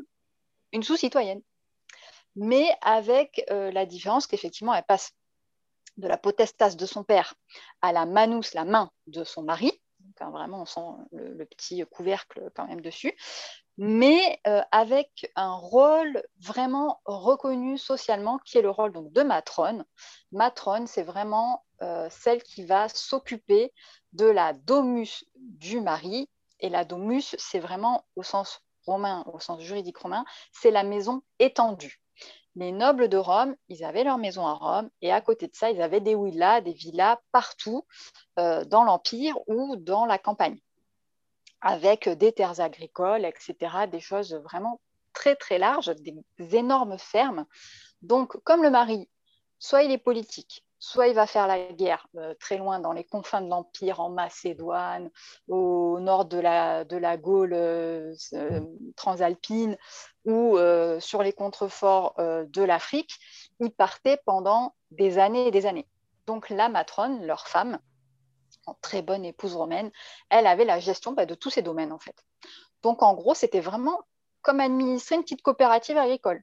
[0.72, 1.42] une sous-citoyenne.
[2.36, 5.14] Mais avec la différence qu'effectivement, elle passe
[6.02, 7.36] de la potestas de son père
[7.82, 9.72] à la manus, la main de son mari.
[10.20, 13.16] Donc, vraiment, on sent le, petit couvercle quand même dessus.
[13.78, 19.86] Mais euh, avec un rôle vraiment reconnu socialement, qui est le rôle de matrone.
[20.32, 23.74] Matrone, c'est vraiment euh, celle qui va s'occuper
[24.14, 26.30] de la domus du mari.
[26.60, 31.22] Et la domus, c'est vraiment au sens romain, au sens juridique romain, c'est la maison
[31.40, 32.01] étendue
[32.56, 35.72] les nobles de Rome, ils avaient leur maison à Rome et à côté de ça,
[35.72, 37.86] ils avaient des villas, des villas partout
[38.40, 40.60] euh, dans l'Empire ou dans la campagne,
[41.62, 44.82] avec des terres agricoles, etc., des choses vraiment
[45.14, 47.46] très très larges, des énormes fermes.
[48.02, 49.10] Donc, comme le mari,
[49.60, 53.04] soit il est politique, soit il va faire la guerre euh, très loin dans les
[53.04, 55.12] confins de l'Empire, en Macédoine,
[55.48, 58.16] au nord de la, Gaule euh,
[58.96, 59.78] transalpine
[60.26, 63.20] ou euh, sur les contreforts de l'Afrique,
[63.60, 65.88] ils partaient pendant des années et des années.
[66.26, 67.80] Donc la matrone, leur femme,
[68.82, 69.92] très bonne épouse romaine,
[70.30, 72.26] elle avait la gestion bah, de tous ces domaines en fait.
[72.82, 74.00] Donc en gros, c'était vraiment
[74.42, 76.42] comme administrer une petite coopérative agricole.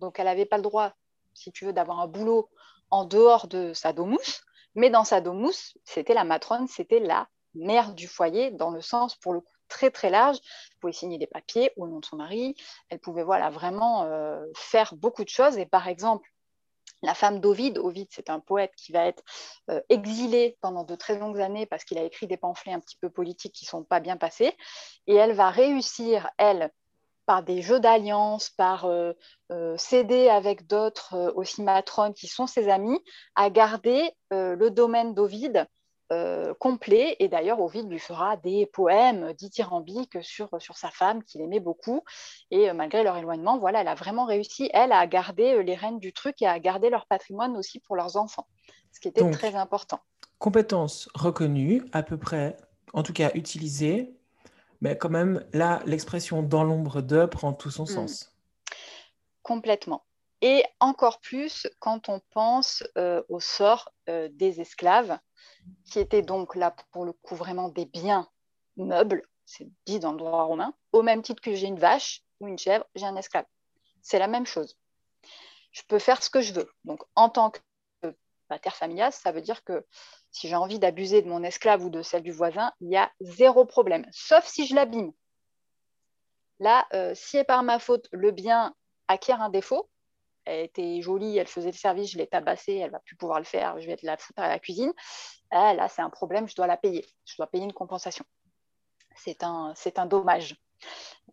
[0.00, 0.92] Donc elle n'avait pas le droit,
[1.34, 2.50] si tu veux, d'avoir un boulot
[2.90, 4.42] en dehors de sa domus,
[4.74, 9.16] mais dans sa domus, c'était la matrone, c'était la mère du foyer, dans le sens,
[9.16, 10.36] pour le coup, très très large.
[10.70, 12.54] Elle pouvait signer des papiers au nom de son mari,
[12.88, 15.58] elle pouvait voilà, vraiment euh, faire beaucoup de choses.
[15.58, 16.28] Et par exemple,
[17.02, 19.22] la femme d'Ovide, Ovide, c'est un poète qui va être
[19.70, 22.96] euh, exilé pendant de très longues années parce qu'il a écrit des pamphlets un petit
[22.96, 24.56] peu politiques qui ne sont pas bien passés.
[25.06, 26.70] Et elle va réussir, elle,
[27.26, 29.12] par des jeux d'alliance, par euh,
[29.52, 32.98] euh, céder avec d'autres euh, aussi matrones qui sont ses amis,
[33.34, 35.66] à garder le domaine d'Ovide
[36.60, 37.16] complet.
[37.18, 42.02] Et d'ailleurs, Ovide lui fera des poèmes dithyrambiques sur, sur sa femme qu'il aimait beaucoup.
[42.50, 46.12] Et malgré leur éloignement, voilà, elle a vraiment réussi, elle, à garder les rênes du
[46.12, 48.46] truc et à garder leur patrimoine aussi pour leurs enfants,
[48.92, 50.00] ce qui était très important.
[50.38, 52.56] Compétences reconnues, à peu près,
[52.92, 54.15] en tout cas utilisées,
[54.80, 57.86] mais quand même, là, l'expression dans l'ombre de prend tout son mm.
[57.86, 58.32] sens.
[59.42, 60.04] Complètement.
[60.42, 65.18] Et encore plus quand on pense euh, au sort euh, des esclaves,
[65.84, 68.28] qui étaient donc là pour le coup vraiment des biens
[68.76, 72.48] meubles, c'est dit dans le droit romain, au même titre que j'ai une vache ou
[72.48, 73.46] une chèvre, j'ai un esclave.
[74.02, 74.76] C'est la même chose.
[75.72, 76.70] Je peux faire ce que je veux.
[76.84, 77.60] Donc en tant que
[78.48, 79.84] pater familias, ça veut dire que
[80.36, 83.10] si j'ai envie d'abuser de mon esclave ou de celle du voisin, il y a
[83.20, 85.12] zéro problème, sauf si je l'abîme.
[86.58, 88.74] Là, euh, si par ma faute le bien
[89.08, 89.88] acquiert un défaut,
[90.44, 93.46] elle était jolie, elle faisait le service, je l'ai tabassée, elle va plus pouvoir le
[93.46, 94.92] faire, je vais la foutre à la cuisine.
[95.50, 98.24] Ah, là, c'est un problème, je dois la payer, je dois payer une compensation.
[99.14, 100.54] C'est un dommage.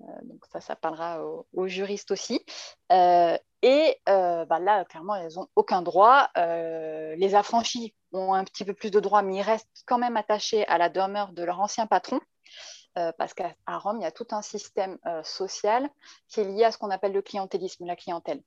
[0.01, 2.45] Euh, donc ça, ça parlera aux, juristes aussi.
[2.91, 6.29] Euh, et euh, bah là, clairement, elles n'ont aucun droit.
[6.35, 10.67] les affranchis ont un petit peu plus de droits, mais ils restent quand même attachés
[10.67, 12.19] à la demeure de leur ancien patron.
[13.17, 15.89] parce qu'à Rome, il y a tout un système social
[16.27, 18.41] qui est lié à ce qu'on appelle le clientélisme, la clientèle.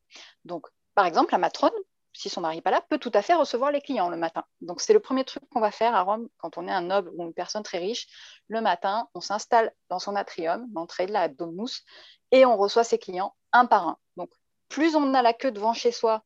[0.45, 1.73] Donc, par exemple, la matrone,
[2.17, 4.45] si son mari n'est pas là, peut tout à fait recevoir les clients le matin.
[4.61, 7.11] Donc, c'est le premier truc qu'on va faire à Rome quand on est un noble
[7.15, 8.07] ou une personne très riche.
[8.49, 11.85] Le matin, on s'installe dans son atrium, l'entrée de la Domus,
[12.31, 13.99] et on reçoit ses clients un par un.
[14.17, 14.31] Donc,
[14.69, 16.25] plus on a la queue devant chez soi,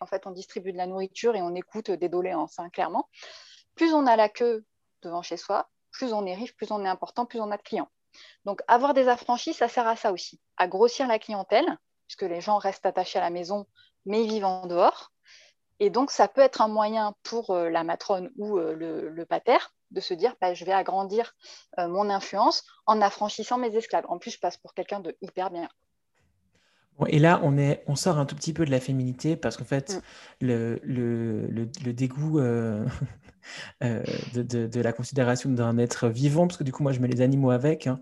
[0.00, 3.08] en fait, on distribue de la nourriture et on écoute des doléances, hein, clairement.
[3.74, 4.64] Plus on a la queue
[5.02, 7.62] devant chez soi, plus on est riche, plus on est important, plus on a de
[7.62, 7.88] clients.
[8.44, 12.40] Donc, avoir des affranchis, ça sert à ça aussi, à grossir la clientèle, puisque les
[12.40, 13.66] gens restent attachés à la maison,
[14.04, 15.11] mais ils vivent en dehors.
[15.82, 19.58] Et donc, ça peut être un moyen pour euh, la matrone ou euh, le, pater
[19.90, 21.34] de se dire bah, je vais agrandir
[21.80, 24.04] euh, mon influence en affranchissant mes esclaves.
[24.08, 25.68] En plus, je passe pour quelqu'un de hyper bien.
[27.08, 29.64] et là, on, est, on sort un tout petit peu de la féminité parce qu'en
[29.64, 30.46] fait, mm.
[30.46, 32.38] le, le, dégoût
[33.80, 37.50] de, la considération d'un être vivant, parce que du coup, moi, je mets les animaux
[37.50, 37.98] avec, hein,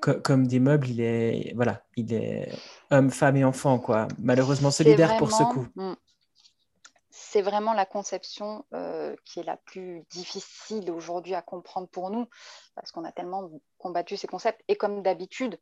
[0.00, 2.50] comme des meubles, il est, voilà, il est
[2.90, 4.08] homme, femme et enfant, quoi.
[4.18, 5.66] Malheureusement solidaire pour ce coup.
[5.76, 5.92] Mm
[7.30, 12.26] c'est vraiment la conception euh, qui est la plus difficile aujourd'hui à comprendre pour nous,
[12.74, 14.62] parce qu'on a tellement combattu ces concepts.
[14.68, 15.60] Et comme d'habitude,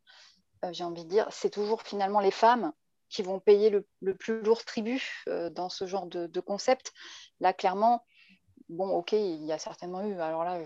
[0.63, 2.71] euh, j'ai envie de dire, c'est toujours finalement les femmes
[3.09, 6.93] qui vont payer le, plus lourd tribut euh, dans ce genre de, concept.
[7.41, 8.05] Là, clairement,
[8.69, 10.61] bon, ok, il y a certainement eu, alors là,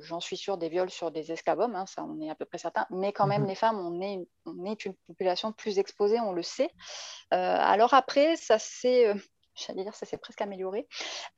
[0.00, 2.44] j'en suis sûre, des viols sur des esclaves hommes, hein, ça on est à peu
[2.44, 3.48] près certain, mais quand même, mhm.
[3.48, 6.70] les femmes, on est, on est une population plus exposée, on le sait.
[7.30, 9.12] alors après, ça c'est
[9.54, 10.86] j'allais dire, ça s'est presque amélioré.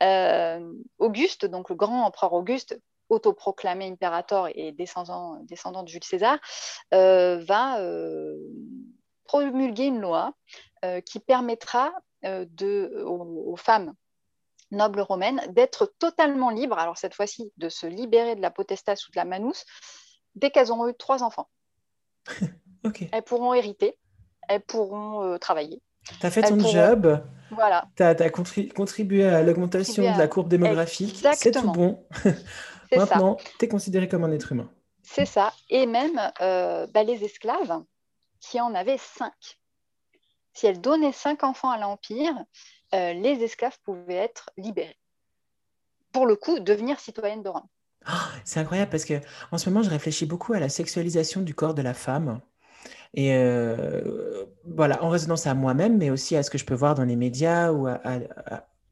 [0.02, 6.38] Euh, Auguste, donc le grand empereur Auguste, autoproclamé impérator et descendant, descendant de Jules César,
[6.94, 8.36] euh, va euh,
[9.24, 10.34] promulguer une loi
[11.06, 13.94] qui permettra de, aux, femmes
[14.70, 19.12] nobles romaines d'être totalement libres, alors cette fois-ci de se libérer de la potestas ou
[19.12, 19.64] de la manus,
[20.34, 21.48] dès qu'elles auront eu trois enfants.
[23.12, 23.96] Elles pourront hériter,
[24.46, 25.80] elles pourront travailler,
[26.20, 27.24] tu as fait ton job.
[27.54, 27.88] Voilà.
[27.96, 31.24] Tu as, contribué à l'augmentation de la courbe démographique.
[31.34, 32.04] C'est tout bon.
[32.96, 34.70] Maintenant, tu es considéré comme un être humain.
[35.02, 35.52] C'est ça.
[35.68, 37.82] Et même euh, bah, les esclaves
[38.40, 39.58] qui en avaient cinq.
[40.52, 42.34] Si elles donnaient cinq enfants à l'Empire,
[42.94, 44.98] euh, les esclaves pouvaient être libérés.
[46.12, 47.66] Pour le coup, devenir citoyennes de Rome.
[48.06, 51.54] Ah, c'est incroyable parce que en ce moment, je réfléchis beaucoup à la sexualisation du
[51.54, 52.40] corps de la femme.
[53.14, 56.94] Et euh, voilà, en résonance à moi-même, mais aussi à ce que je peux voir
[56.94, 57.86] dans les médias ou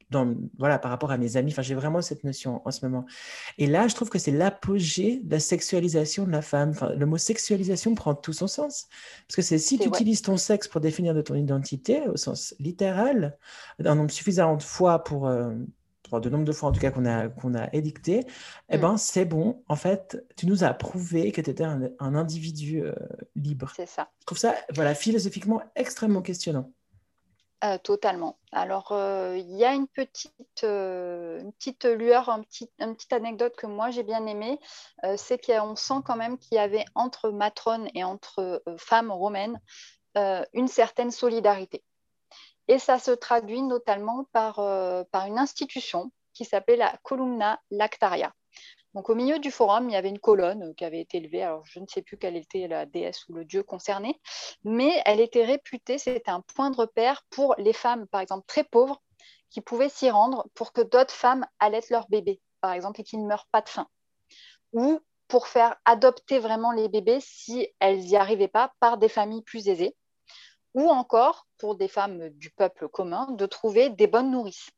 [0.09, 1.51] dans, voilà, par rapport à mes amis.
[1.51, 3.05] Enfin, j'ai vraiment cette notion en ce moment.
[3.57, 6.69] Et là, je trouve que c'est l'apogée de la sexualisation de la femme.
[6.69, 8.87] Enfin, le mot sexualisation prend tout son sens.
[9.27, 12.55] Parce que c'est si tu utilises ton sexe pour définir de ton identité, au sens
[12.59, 13.37] littéral,
[13.83, 15.53] un nombre suffisant de fois pour, euh,
[16.19, 18.25] de nombre de fois en tout cas qu'on a, qu'on a édicté,
[18.69, 18.81] eh mm.
[18.81, 19.63] ben, c'est bon.
[19.67, 22.93] En fait, tu nous as prouvé que tu étais un, individu euh,
[23.35, 23.71] libre.
[23.75, 24.09] C'est ça.
[24.19, 26.71] Je trouve ça, voilà, philosophiquement extrêmement questionnant.
[27.63, 28.37] Euh, totalement.
[28.51, 33.55] Alors, euh, il y a une petite, une petite lueur, un petit, une petite anecdote
[33.55, 34.59] que moi j'ai bien aimée,
[35.15, 39.59] c'est qu'on sent quand même qu'il y avait entre matrones et entre femmes romaines
[40.53, 41.83] une certaine solidarité.
[42.67, 48.33] Et ça se traduit notamment par, euh, par une institution qui s'appelait la Columna Lactaria.
[48.93, 51.41] Donc, au milieu du forum, il y avait une colonne qui avait été élevée.
[51.41, 54.19] Alors, je ne sais plus quelle était la déesse ou le dieu concerné,
[54.63, 58.63] mais elle était réputée, c'était un point de repère pour les femmes, par exemple, très
[58.63, 59.01] pauvres,
[59.49, 63.21] qui pouvaient s'y rendre pour que d'autres femmes allaitent leur bébé, par exemple, et qu'ils
[63.21, 63.87] ne meurent pas de faim.
[64.73, 69.43] Ou pour faire adopter vraiment les bébés si elles n'y arrivaient pas par des familles
[69.43, 69.95] plus aisées
[70.73, 74.69] ou encore pour des femmes du peuple commun de trouver des bonnes nourrices.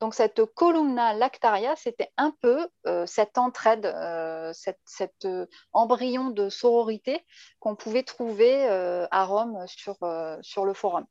[0.00, 6.50] Donc cette columna lactaria, c'était un peu euh, cette entraide, euh, cet euh, embryon de
[6.50, 7.24] sororité
[7.60, 8.68] qu'on pouvait trouver
[9.10, 9.96] à Rome sur,
[10.42, 11.06] sur le forum.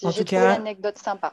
[0.00, 1.32] J'ai trouvé l'anecdote sympa.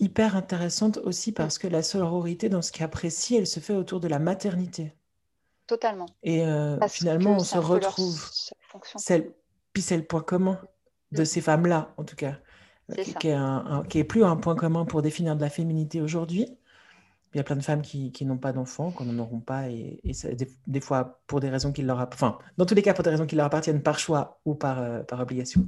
[0.00, 4.00] Hyper intéressante aussi parce que la sororité, dans ce cas précis, elle se fait autour
[4.00, 4.94] de la maternité.
[5.66, 6.06] Totalement.
[6.22, 6.44] Et
[6.88, 8.30] finalement, on se retrouve.
[9.72, 10.60] Puis c'est le point commun
[11.14, 12.38] de ces femmes-là, en tout cas,
[13.88, 16.48] qui, est plus un point commun pour définir de la féminité aujourd'hui,
[17.32, 20.00] Il y a plein de femmes qui, n'ont pas d'enfants, qui n'en auront pas, et,
[20.66, 23.26] des, fois pour des raisons qui leur enfin, dans tous les cas pour des raisons
[23.26, 25.66] qui leur appartiennent par choix ou par, euh, par obligation.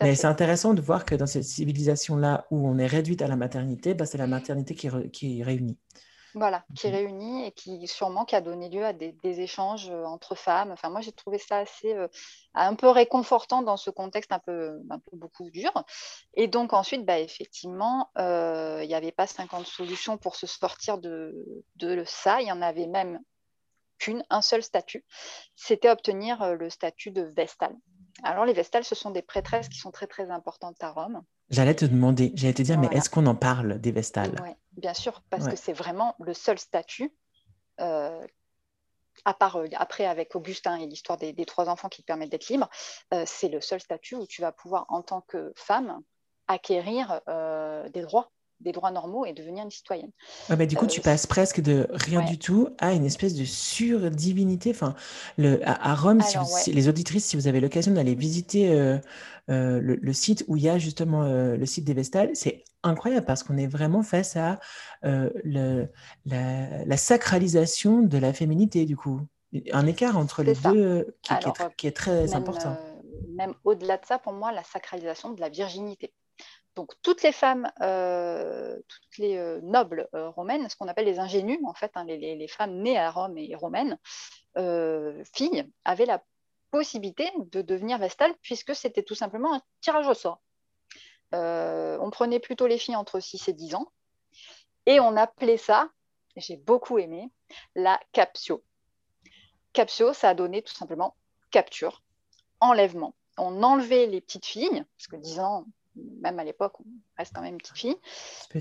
[0.00, 3.36] Mais c'est intéressant de voir que dans cette civilisation-là où on est réduite à la
[3.36, 5.78] maternité, bah, c'est la maternité qui, qui réunit.
[6.36, 10.34] Voilà, qui réunit et qui sûrement qui a donné lieu à des, échanges euh, entre
[10.34, 10.72] femmes.
[10.72, 12.08] Enfin, moi, j'ai trouvé ça assez euh,
[12.54, 15.70] un peu réconfortant dans ce contexte un peu, un peu beaucoup dur.
[16.34, 20.98] Et donc ensuite, bah, effectivement, euh, il n'y avait pas 50 solutions pour se sortir
[20.98, 22.40] de, de ça.
[22.40, 23.20] Il y en avait même
[23.98, 25.04] qu'une, un seul statut.
[25.54, 27.76] C'était obtenir le statut de Vestale.
[28.24, 31.22] Alors, les Vestales, ce sont des prêtresses qui sont très, très importantes à Rome.
[31.50, 34.40] J'allais te demander, j'allais te dire, mais est-ce qu'on en parle des Vestales?
[34.42, 37.12] Oui, bien sûr, parce que c'est vraiment le seul statut,
[37.80, 38.26] euh,
[39.24, 42.48] à part euh, après avec Augustin et l'histoire des, trois enfants qui te permettent d'être
[42.48, 42.68] libre,
[43.12, 46.00] euh, c'est le seul statut où tu vas pouvoir, en tant que femme,
[46.46, 48.30] acquérir des droits
[48.64, 50.10] des droits normaux et devenir une citoyenne.
[50.56, 54.70] mais du coup, tu passes presque de rien du tout à une espèce de surdivinité.
[54.70, 54.94] Enfin,
[55.36, 58.98] le, à, Rome, si les auditrices, si vous avez l'occasion d'aller visiter
[59.50, 63.26] euh, le, site où il y a justement euh, le site des Vestales, c'est incroyable
[63.26, 64.58] parce qu'on est vraiment face à
[65.04, 65.88] euh, le,
[66.24, 69.20] la, sacralisation de la féminité, du coup.
[69.72, 71.34] Un écart entre les deux qui,
[71.76, 72.76] qui, est, très important.
[73.36, 76.12] même au-delà de ça, pour moi, la sacralisation de la virginité.
[76.76, 81.92] Donc toutes les femmes, toutes les nobles romaines, ce qu'on appelle les ingénues, en fait,
[81.94, 83.98] hein, les, femmes nées à Rome et romaines,
[84.56, 86.22] filles, avaient la
[86.74, 90.40] possibilité de devenir vestale puisque c'était tout simplement un tirage au sort.
[91.32, 93.92] Euh, on prenait plutôt les filles entre 6 et 10 ans
[94.86, 95.88] et on appelait ça,
[96.34, 97.30] j'ai beaucoup aimé,
[97.76, 98.64] la captio.
[99.72, 101.14] Captio, ça a donné tout simplement
[101.52, 102.02] capture,
[102.58, 103.14] enlèvement.
[103.38, 106.84] On enlevait les petites filles, parce que 10 ans, même à l'époque, on
[107.18, 107.96] reste quand même petite fille.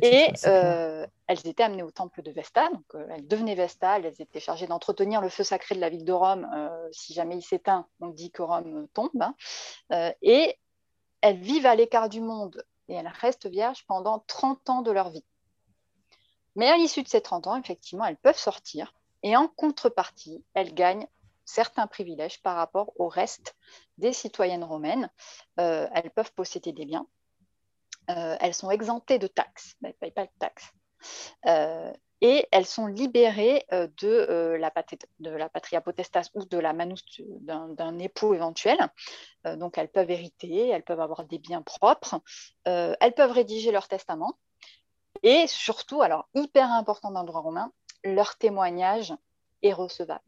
[0.01, 4.21] et euh, elles étaient amenées au temple de Vesta, donc euh, elles devenaient Vesta, elles
[4.21, 6.49] étaient chargées d'entretenir le feu sacré de la ville de Rome.
[6.53, 9.09] Euh, si jamais il s'éteint, on dit que Rome tombe.
[9.21, 9.35] Hein.
[10.21, 10.57] et
[11.21, 15.09] elles vivent à l'écart du monde et elles restent vierges pendant 30 ans de leur
[15.09, 15.25] vie.
[16.55, 18.93] Mais à l'issue de ces 30 ans, effectivement, elles peuvent sortir
[19.23, 21.07] et en contrepartie, elles gagnent
[21.45, 23.55] certains privilèges par rapport au reste
[23.97, 25.09] des citoyennes romaines.
[25.57, 27.07] elles peuvent posséder des biens,
[28.09, 30.71] euh, elles sont exemptées de taxes, elles ne payent pas de taxes.
[31.45, 34.71] Euh, et elles sont libérées euh, de, la
[35.49, 37.03] patria potestas ou de la manus
[37.41, 38.77] d'un époux éventuel.
[39.45, 42.21] donc elles peuvent hériter, elles peuvent avoir des biens propres,
[42.65, 44.37] elles peuvent rédiger leur testament.
[45.21, 47.71] Et surtout, alors hyper important dans le droit romain,
[48.03, 49.13] leur témoignage
[49.61, 50.23] est recevable.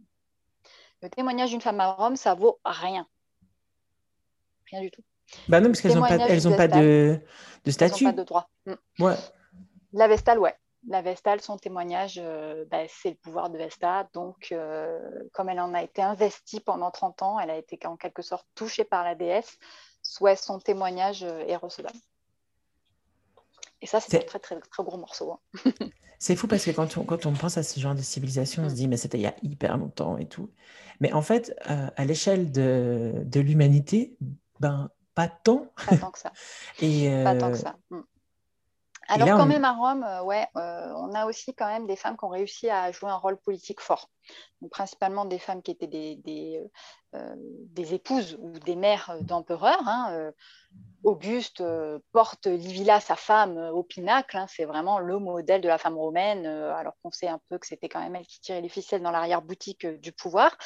[1.02, 3.08] Le témoignage d'une femme à Rome, ça vaut rien.
[4.72, 5.04] Rien du tout.
[5.48, 7.20] Bah non, parce qu'elles n'ont pas, elles ont pas de,
[7.64, 8.06] de statut.
[8.06, 8.50] Elles pas de droit.
[8.66, 9.04] Mm.
[9.04, 9.16] Ouais.
[9.94, 10.56] La Vestale, ouais.
[10.88, 14.08] La Vestale, son témoignage, euh, bah, c'est le pouvoir de Vesta.
[14.14, 15.00] Donc, euh,
[15.34, 18.46] comme elle en a été investie pendant 30 ans, elle a été en quelque sorte
[18.54, 19.58] touchée par la déesse,
[20.04, 21.98] soit son témoignage euh, est recevable.
[23.82, 25.32] Et ça, c'est un très, très, très gros morceau.
[25.32, 25.72] Hein.
[26.20, 28.70] c'est fou parce que quand on, quand on pense à ce genre de civilisation, on
[28.70, 28.78] se mm.
[28.78, 30.52] dit, mais c'était il y a hyper longtemps et tout.
[31.00, 34.18] Mais en fait, à l'échelle de, de l'humanité,
[34.60, 35.66] ben, pas tant.
[35.88, 36.32] Pas tant que ça.
[36.82, 37.76] et Pas tant que ça.
[37.90, 38.02] Hmm.
[39.08, 42.18] Alors quand même à Rome, euh, ouais, euh, on a aussi quand même des femmes
[42.18, 44.10] qui ont réussi à jouer un rôle politique fort.
[44.62, 46.60] Donc, principalement des femmes qui étaient des, des,
[47.14, 49.88] euh, des épouses ou des mères d'empereurs.
[49.88, 50.32] Hein,
[51.04, 51.64] Auguste
[52.12, 54.38] porte Livilla, sa femme, au pinacle.
[54.38, 57.68] Hein, c'est vraiment le modèle de la femme romaine, alors qu'on sait un peu que
[57.68, 60.58] c'était quand même elle qui tirait les ficelles dans l'arrière-boutique du pouvoir.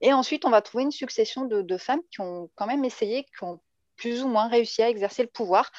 [0.00, 3.24] Et ensuite, on va trouver une succession de, de, femmes qui ont quand même essayé,
[3.24, 3.60] qui ont
[3.98, 5.70] plus ou moins réussi à exercer le pouvoir.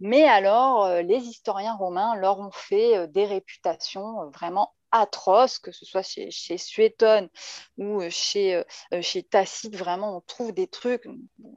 [0.00, 5.58] Mais alors, euh, les historiens romains leur ont fait euh, des réputations euh, vraiment atroces,
[5.58, 7.28] que ce soit chez, chez Suétone
[7.76, 8.62] ou chez,
[9.02, 11.06] chez Tacite, vraiment, on trouve des trucs.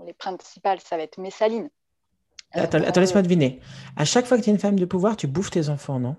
[0.06, 1.70] les principales, ça va être Messaline.
[2.52, 3.62] Attends, attends laisse-moi deviner.
[3.96, 6.18] À chaque fois que tu es une femme de pouvoir, tu bouffes tes enfants, non?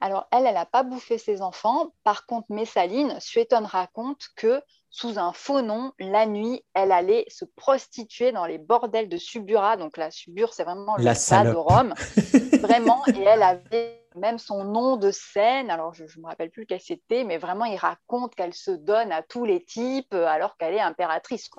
[0.00, 1.92] Alors, elle, elle n'a pas bouffé ses enfants.
[2.04, 7.44] Par contre, Messaline, Suétone raconte que sous un faux nom, la nuit, elle allait se
[7.44, 9.76] prostituer dans les bordels de Subura.
[9.76, 11.94] Donc la Subure, c'est vraiment la le de Rome.
[12.62, 15.70] vraiment, et elle avait même son nom de scène.
[15.70, 19.12] Alors je ne me rappelle plus quelle c'était, mais vraiment, il raconte qu'elle se donne
[19.12, 21.50] à tous les types euh, alors qu'elle est impératrice.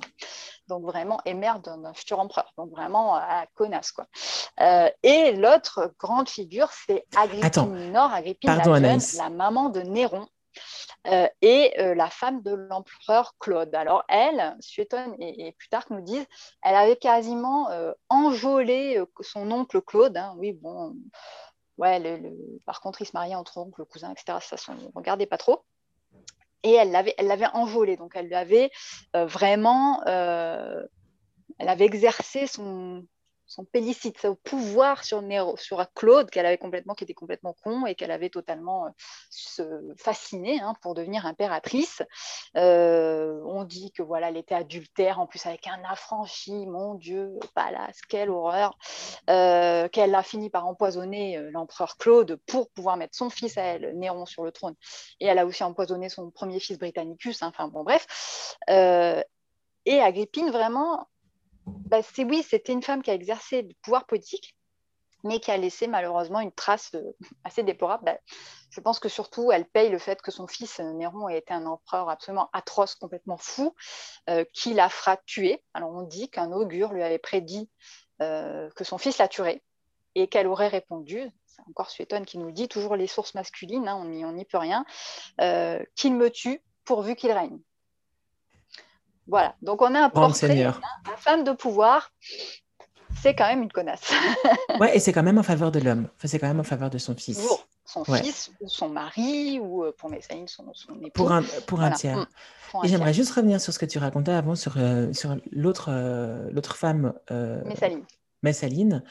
[0.68, 2.52] Donc vraiment, et mère d'un futur empereur.
[2.58, 3.92] Donc vraiment, à connasse.
[3.92, 4.08] Quoi.
[4.60, 10.28] Euh, et l'autre grande figure, c'est Agrippine Minor, Agrippine la, la maman de Néron.
[11.08, 13.74] Euh, et euh, la femme de l'empereur Claude.
[13.74, 16.26] Alors elle, Suétone et, et, Plutarque nous disent,
[16.64, 20.18] elle avait quasiment euh, enjolé son oncle Claude.
[20.18, 20.34] Hein.
[20.38, 20.96] oui, bon,
[21.78, 22.22] ouais,
[22.66, 24.40] par contre, ils se mariaient entre oncle, cousin, etc.
[24.42, 25.64] Ça, on ne regardait pas trop.
[26.64, 28.70] Et elle l'avait, elle l'avait envolé, donc elle lui avait
[29.14, 30.90] vraiment, elle
[31.58, 33.06] avait exercé son,
[33.50, 35.24] son pellicite, son pouvoir sur,
[35.58, 38.86] sur Claude, qu'elle avait complètement, qui était complètement con et qu'elle avait totalement
[39.60, 42.04] euh, fasciné hein, pour devenir impératrice.
[42.56, 47.40] Euh, on dit que voilà, elle était adultère, en plus avec un affranchi, mon Dieu,
[47.56, 48.78] palace, quelle horreur,
[49.32, 53.98] euh, qu'elle a fini par empoisonner l'empereur Claude pour pouvoir mettre son fils à elle,
[53.98, 54.76] Néron, sur le trône.
[55.20, 58.56] Et elle a aussi empoisonné son premier fils Britannicus, hein, enfin bon, bref.
[58.68, 61.08] et Agrippine, vraiment,
[61.66, 64.56] bah, oui, c'était une femme qui a exercé le pouvoir politique,
[65.24, 68.06] mais qui a laissé malheureusement une trace euh, assez déplorable.
[68.06, 68.18] Bah,
[68.70, 71.54] je pense que surtout, elle paye le fait que son fils euh, Néron ait été
[71.54, 73.76] un empereur absolument atroce, complètement fou,
[74.30, 75.64] euh, qui la fera tuer.
[75.74, 77.70] Alors on dit qu'un augure lui avait prédit
[78.20, 79.64] que son fils la tuerait
[80.14, 83.88] et qu'elle aurait répondu, c'est encore Suétone qui nous le dit, toujours les sources masculines,
[83.88, 84.84] hein, on n'y peut rien,
[85.96, 87.62] qu'il me tue pourvu qu'il règne.
[89.30, 92.12] Voilà, donc on a un portrait, hein, un femme de pouvoir,
[93.22, 94.12] c'est quand même une connasse.
[94.80, 96.90] ouais, et c'est quand même en faveur de l'homme, enfin, c'est quand même en faveur
[96.90, 97.48] de son fils.
[97.86, 101.12] son fils, ou son mari, ou euh, pour Messaline, son, son époux.
[101.14, 102.18] Pour un, pour un tiers.
[102.18, 102.86] Mm.
[102.86, 106.50] et j'aimerais juste revenir sur ce que tu racontais avant, sur, euh, sur l'autre euh,
[106.52, 107.14] l'autre femme.
[107.66, 108.04] Messaline.
[108.42, 109.04] Messaline.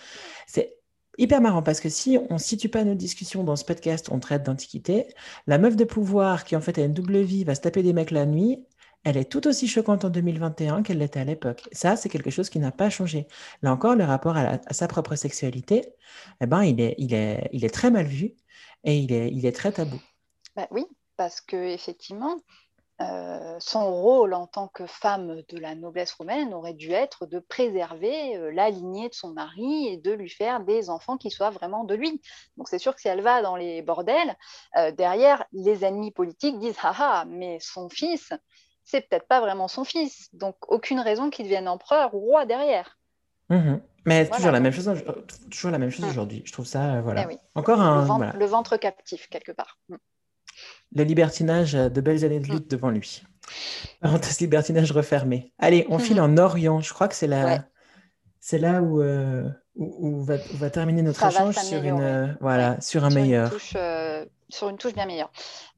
[0.46, 0.78] C'est
[1.16, 4.18] hyper marrant parce que si on ne situe pas nos discussions dans ce podcast, on
[4.18, 5.06] traite d'antiquité.
[5.46, 7.92] La meuf de pouvoir qui en fait a une double vie va se taper des
[7.92, 8.64] mecs la nuit
[9.09, 11.66] elle est tout aussi choquante en 2021 qu'elle l'était à l'époque.
[11.72, 13.26] Ça, c'est quelque chose qui n'a pas changé.
[13.62, 15.94] Là encore, le rapport à, sa propre sexualité,
[16.42, 18.34] eh ben, il, est, très mal vu
[18.84, 19.98] et il est, il est très tabou.
[20.56, 20.84] Bah oui,
[21.16, 22.36] parce que effectivement,
[23.00, 27.38] euh, son rôle en tant que femme de la noblesse romaine aurait dû être de
[27.38, 31.50] préserver euh, la lignée de son mari et de lui faire des enfants qui soient
[31.50, 32.20] vraiment de lui.
[32.59, 34.36] Donc c'est sûr que si elle va dans les bordels,
[34.76, 38.32] euh, derrière, les ennemis politiques disent ah ah, mais son fils,
[38.89, 40.30] c'est peut-être pas vraiment son fils.
[40.32, 42.99] Donc, aucune raison qu'il devienne empereur ou roi derrière.
[43.51, 43.80] Mhm.
[44.07, 44.91] Mais toujours, la même chose,
[45.51, 46.43] toujours la même chose aujourd'hui.
[46.47, 47.26] Je trouve ça, euh, voilà.
[47.30, 48.32] Eh Encore un.
[48.32, 49.78] Le ventre, captif, quelque part.
[49.91, 49.97] Mm.
[50.97, 52.76] Le libertinage de belles années de lutte mm.
[52.76, 53.22] devant lui.
[54.01, 55.53] Parenthèse libertinage refermé.
[55.59, 56.80] Allez, on file en Orient.
[56.80, 57.64] Je crois que c'est là,
[58.41, 63.05] c'est là où, euh, où, va, va, terminer notre échange sur, une, euh, voilà, sur
[63.05, 63.53] un meilleur
[64.49, 65.30] sur une touche bien meilleure.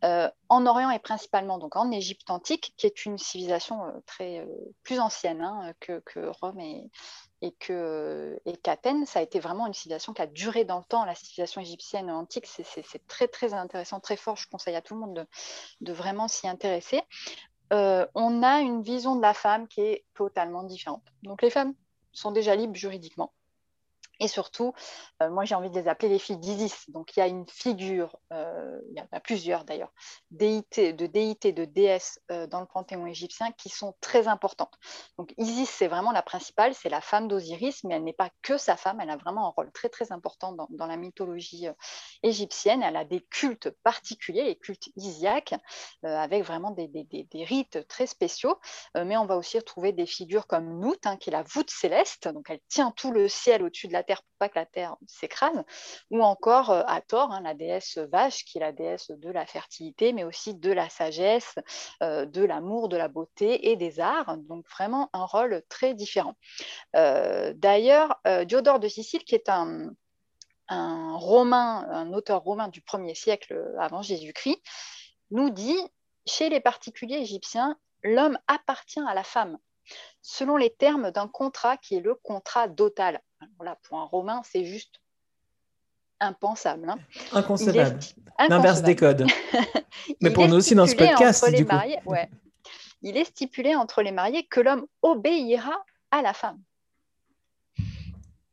[0.05, 4.41] Euh, en Orient et principalement donc en Égypte antique, qui est une civilisation euh, très
[4.41, 4.47] euh,
[4.83, 6.03] plus ancienne hein, que,
[6.41, 10.79] Rome et, que et qu'Athènes, ça a été vraiment une civilisation qui a duré dans
[10.79, 11.05] le temps.
[11.05, 14.37] La civilisation égyptienne antique, c'est très très intéressant, très fort.
[14.37, 15.27] Je conseille à tout le monde de,
[15.81, 17.03] de vraiment s'y intéresser.
[17.71, 21.05] on a une vision de la femme qui est totalement différente.
[21.23, 21.75] Donc les femmes
[22.13, 23.33] sont déjà libres juridiquement.
[24.21, 24.75] Et surtout,
[25.23, 26.91] euh, moi j'ai envie de les appeler les filles d'Isis.
[26.91, 29.93] Donc il y a une figure, euh, il y en a plusieurs d'ailleurs,
[30.31, 34.75] déité, de déités, de déesses euh, dans le panthéon égyptien qui sont très importantes.
[35.17, 38.59] Donc Isis, c'est vraiment la principale, c'est la femme d'Osiris, mais elle n'est pas que
[38.59, 41.69] sa femme, elle a vraiment un rôle très très important dans, la mythologie
[42.23, 42.83] égyptienne.
[42.83, 45.55] Elle a des cultes particuliers, les cultes isiaques,
[46.03, 48.59] avec vraiment des, des, rites très spéciaux.
[48.97, 52.29] mais on va aussi retrouver des figures comme Nout, hein, qui est la voûte céleste,
[52.29, 55.63] donc elle tient tout le ciel au-dessus de la pour pas que la terre s'écrase,
[56.11, 60.13] ou encore euh, Hathor, hein, la déesse vache, qui est la déesse de la fertilité,
[60.13, 61.55] mais aussi de la sagesse,
[62.03, 64.37] euh, de l'amour, de la beauté et des arts.
[64.39, 66.35] Donc vraiment un rôle très différent.
[66.97, 69.91] Euh, d'ailleurs, Diodore de Sicile, qui est un,
[70.69, 74.61] un romain, un auteur romain du 1er siècle avant Jésus-Christ,
[75.31, 75.79] nous dit,
[76.27, 79.59] chez les particuliers égyptiens, l'homme appartient à la femme
[80.23, 83.21] selon les termes d'un contrat qui est le contrat dotal.
[83.57, 85.01] Voilà, pour un Romain, c'est juste
[86.21, 86.89] impensable.
[86.89, 86.99] Hein.
[87.33, 87.99] Inconcevable.
[88.49, 89.27] L'inverse des codes.
[90.21, 91.77] Mais pour nous aussi dans ce podcast, du coup.
[93.03, 96.61] Il est stipulé entre les mariés que l'homme obéira à la femme.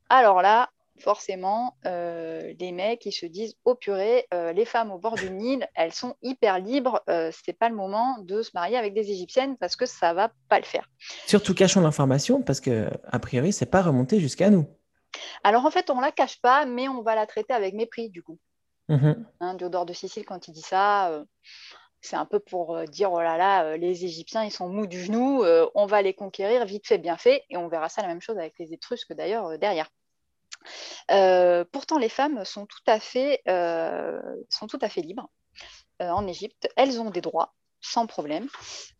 [0.09, 0.69] Alors là,
[0.99, 5.29] forcément, euh, les mecs, ils se disent Oh purée, euh, les femmes au bord du
[5.29, 9.11] Nil, elles sont hyper libres, euh, c'est pas le moment de se marier avec des
[9.11, 10.89] Égyptiennes parce que ça va pas le faire.
[11.25, 14.67] Surtout cachons l'information parce que, a priori, c'est pas remonté jusqu'à nous.
[15.43, 18.21] Alors en fait, on la cache pas, mais on va la traiter avec mépris du
[18.21, 18.37] coup.
[18.89, 21.25] Mmh hein, Diodore de Sicile, quand il dit ça,
[22.01, 25.43] c'est un peu pour dire oh là là, les Égyptiens, ils sont mous du genou,
[25.75, 28.37] on va les conquérir vite fait, bien fait, et on verra ça la même chose
[28.37, 29.89] avec les Étrusques d'ailleurs derrière.
[31.12, 34.20] Euh, pourtant, les femmes sont tout à fait, euh,
[34.97, 35.30] libres
[36.01, 36.70] euh, en Égypte.
[36.76, 38.47] Elles ont des droits sans problème.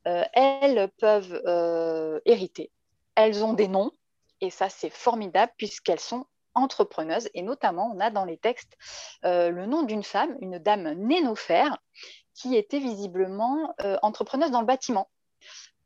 [0.06, 2.72] elles peuvent hériter.
[3.16, 3.92] Elles ont des noms.
[4.40, 7.28] Et ça, c'est formidable puisqu'elles sont entrepreneuses.
[7.34, 8.78] Et notamment, on a dans les textes
[9.24, 11.78] le nom d'une femme, une dame Nénophère,
[12.36, 15.10] qui était visiblement entrepreneuse dans le bâtiment.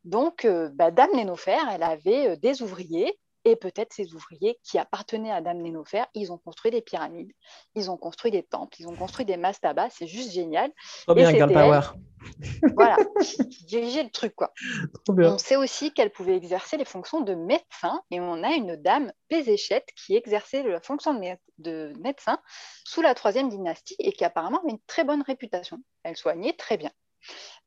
[0.03, 5.41] Donc, bah, Dame Nénophère, elle avait des ouvriers et peut-être ces ouvriers qui appartenaient à
[5.41, 7.31] Dame Nénophère, ils ont construit des pyramides,
[7.75, 10.71] ils ont construit des temples, ils ont construit des mastabas, c'est juste génial.
[11.05, 11.81] Trop bien, Girl Power.
[12.75, 14.35] voilà, qui dirigeait le truc.
[14.35, 14.53] Quoi.
[15.09, 19.11] On sait aussi qu'elle pouvait exercer les fonctions de médecin, et on a une dame
[19.27, 21.19] Pézéchette qui exerçait la fonction
[21.57, 22.39] de médecin
[22.83, 25.77] sous la troisième dynastie et qui apparemment avait une très bonne réputation.
[26.03, 26.91] Elle soignait très bien.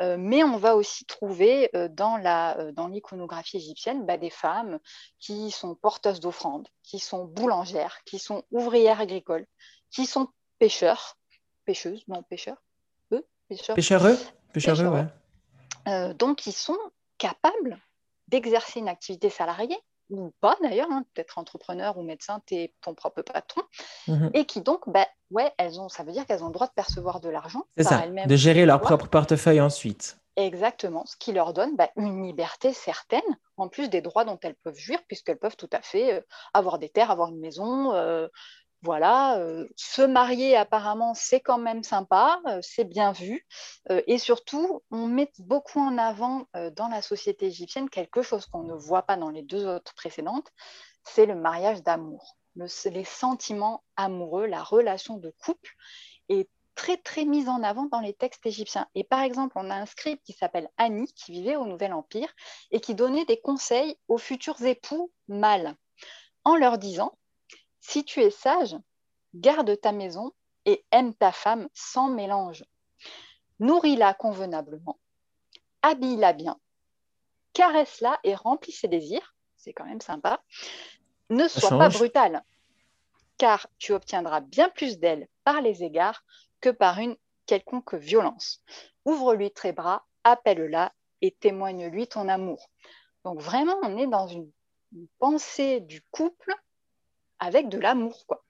[0.02, 4.78] Euh, mais on va aussi trouver euh, euh, dans l'iconographie égyptienne bah, des femmes
[5.18, 9.46] qui sont porteuses d'offrandes, qui sont boulangères, qui sont ouvrières agricoles,
[9.90, 10.28] qui sont
[10.58, 11.16] pêcheurs,
[11.64, 12.62] pêcheuses, non pêcheurs,
[13.12, 13.76] eux, pêcheurs.
[13.76, 14.16] Pêcheurs,
[14.52, 16.14] pêcheurs, ouais.
[16.14, 16.78] donc ils sont
[17.18, 17.80] capables
[18.28, 19.78] d'exercer une activité salariée
[20.10, 23.62] ou pas d'ailleurs, hein, peut-être entrepreneur ou médecin, tu es ton propre patron,
[24.08, 24.30] mhm.
[24.34, 26.72] et qui donc, bah, ouais, elles ont, ça veut dire qu'elles ont le droit de
[26.72, 27.64] percevoir de l'argent.
[27.76, 30.18] C'est ça, de gérer leur propre portefeuille ensuite.
[30.36, 33.22] Exactement, ce qui leur donne bah, une liberté certaine,
[33.56, 36.20] en plus des droits dont elles peuvent jouir, puisqu'elles peuvent tout à fait euh,
[36.52, 38.26] avoir des terres, avoir une maison, euh,
[38.84, 43.46] voilà, euh, se marier apparemment, c'est quand même sympa, euh, c'est bien vu.
[43.90, 48.62] Euh, et surtout, on met beaucoup en avant dans la société égyptienne quelque chose qu'on
[48.62, 50.48] ne voit pas dans les deux autres précédentes,
[51.02, 52.36] c'est le mariage d'amour.
[52.56, 55.72] les sentiments amoureux, la relation de couple
[56.28, 58.86] est très très mise en avant dans les textes égyptiens.
[58.94, 62.32] Et par exemple, on a un scribe qui s'appelle Annie, qui vivait au Nouvel Empire,
[62.70, 65.74] et qui donnait des conseils aux futurs époux mâles,
[66.44, 67.16] en leur disant
[67.86, 68.76] si tu es sage,
[69.34, 70.32] garde ta maison
[70.64, 72.64] et aime ta femme sans mélange.
[73.60, 74.98] Nourris-la convenablement,
[75.82, 76.58] habille-la bien,
[77.52, 79.34] caresse-la et remplis ses désirs.
[79.58, 80.42] C'est quand même sympa.
[81.28, 82.42] Ne sois pas brutal,
[83.36, 86.24] car tu obtiendras bien plus d'elle par les égards
[86.62, 88.62] que par une quelconque violence.
[89.04, 92.70] Ouvre-lui tes bras, appelle-la et témoigne-lui ton amour.
[93.24, 94.50] Donc vraiment, on est dans une
[95.18, 96.54] pensée du couple
[97.44, 98.44] avec de l'amour, quoi.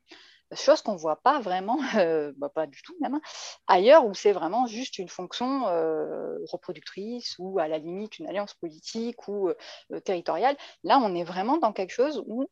[0.55, 3.21] Chose qu'on ne voit pas vraiment, euh, bah, pas du tout même, hein,
[3.67, 8.55] ailleurs où c'est vraiment juste une fonction euh, reproductrice ou à la limite une alliance
[8.55, 10.57] politique ou euh, territoriale.
[10.85, 12.47] Là, on est vraiment dans quelque chose où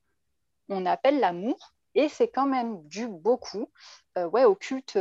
[0.68, 3.68] on appelle l'amour et c'est quand même dû beaucoup
[4.16, 4.97] ouais, au culte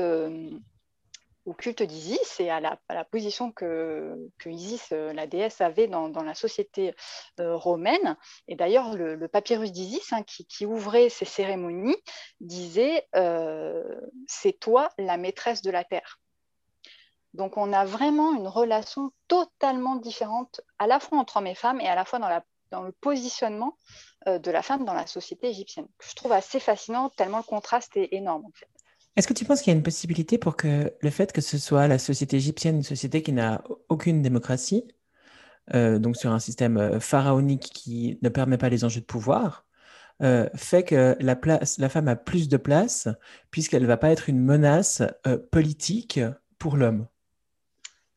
[1.46, 6.36] au culte d'Isis et à la, position que, Isis, euh, la déesse, avait dans, la
[6.36, 6.94] société
[7.40, 8.18] euh, romaine.
[8.48, 11.98] Et d'ailleurs, le, papyrus d'Isis, hein, qui, ouvrait ces cérémonies,
[12.40, 13.84] disait euh,
[14.28, 16.20] C'est toi la maîtresse de la terre.
[17.34, 21.80] Donc, on a vraiment une relation totalement différente, à la fois entre hommes et femmes
[21.80, 23.78] et à la fois dans, le positionnement
[24.28, 25.88] de la femme dans la société égyptienne.
[26.02, 28.44] je trouve assez fascinant, tellement le contraste est énorme.
[29.18, 31.58] Est-ce que tu penses qu'il y a une possibilité pour que le fait que ce
[31.58, 34.88] soit la société égyptienne, une société qui n'a aucune démocratie,
[35.74, 39.66] euh, donc sur un système euh, pharaonique qui ne permet pas les enjeux de pouvoir,
[40.22, 43.10] euh, fait que la, place, la femme a plus de place
[43.50, 45.02] puisqu'elle ne va pas être une menace
[45.52, 46.20] politique
[46.58, 47.08] pour l'homme?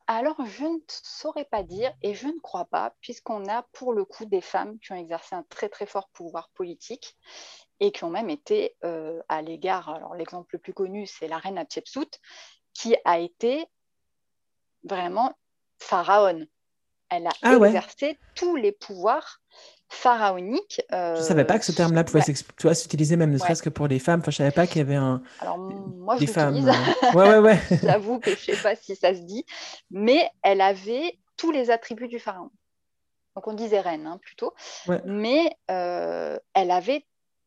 [0.06, 4.04] Alors, je ne saurais pas dire et je ne crois pas, puisqu'on a pour le
[4.04, 7.16] coup des femmes qui ont exercé un très très fort pouvoir politique
[7.80, 11.38] et qui ont même été euh, à l'égard, alors l'exemple le plus connu, c'est la
[11.38, 12.20] reine Hatshepsut,
[12.72, 13.66] qui a été
[14.84, 15.32] vraiment
[15.78, 16.46] pharaon.
[17.10, 19.40] Elle a ah exercé tous les pouvoirs
[19.88, 20.82] pharaonique.
[20.92, 22.22] Euh, je ne savais pas que ce terme-là pouvait
[22.74, 24.20] s'utiliser même ne serait-ce que pour les femmes.
[24.20, 25.22] Enfin, je ne savais pas qu'il y avait un.
[25.40, 26.56] Alors, moi, je femmes.
[26.56, 27.60] Euh, ouais, ouais, ouais.
[27.82, 29.44] J'avoue que je ne sais pas si ça se dit.
[29.90, 32.50] Mais elle avait tous les attributs du pharaon.
[33.36, 34.54] Donc, on disait reine hein, plutôt.
[35.04, 37.04] Mais euh, elle avait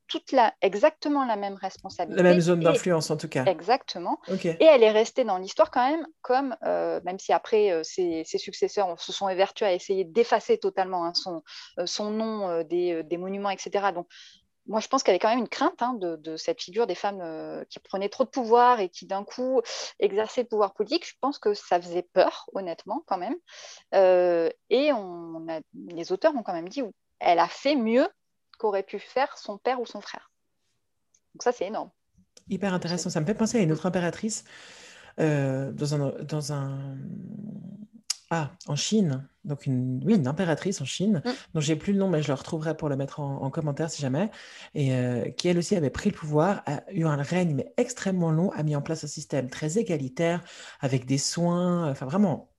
[0.08, 2.22] toute la, exactement la même responsabilité.
[2.22, 3.46] La même zone d'influence en tout cas.
[3.46, 4.20] Exactement.
[4.30, 8.24] Et elle est restée dans l'histoire quand même, comme, euh, même si après euh, ses,
[8.24, 11.44] successeurs se sont évertués à essayer d'effacer totalement hein, son,
[11.80, 13.88] euh, son nom des, des, monuments, etc.
[13.94, 14.08] Donc,
[14.68, 16.88] moi, je pense qu'il y avait quand même une crainte hein, de, de, cette figure
[16.88, 19.62] des femmes qui prenaient trop de pouvoir et qui d'un coup
[20.00, 21.08] exerçaient le pouvoir politique.
[21.08, 23.36] Je pense que ça faisait peur, honnêtement, quand même.
[23.94, 26.84] et on a, les auteurs ont quand même dit
[27.20, 28.08] elle a fait mieux
[28.58, 30.32] qu'aurait pu faire son père ou son frère.
[31.34, 31.92] Donc ça, c'est énorme.
[32.50, 33.10] Hyper intéressant.
[33.10, 34.44] Ça me fait penser à une autre impératrice
[35.20, 36.98] euh, dans, un, dans un...
[38.30, 39.28] Ah, en Chine.
[39.46, 41.30] Donc, une, oui, une impératrice en Chine, mm.
[41.54, 44.02] dont j'ai plus le nom, mais je le retrouverai pour le mettre en, commentaire si
[44.02, 44.30] jamais,
[44.74, 48.32] et euh, qui elle aussi avait pris le pouvoir, a eu un règne mais extrêmement
[48.32, 50.44] long, a mis en place un système très égalitaire,
[50.82, 52.50] avec des soins, enfin vraiment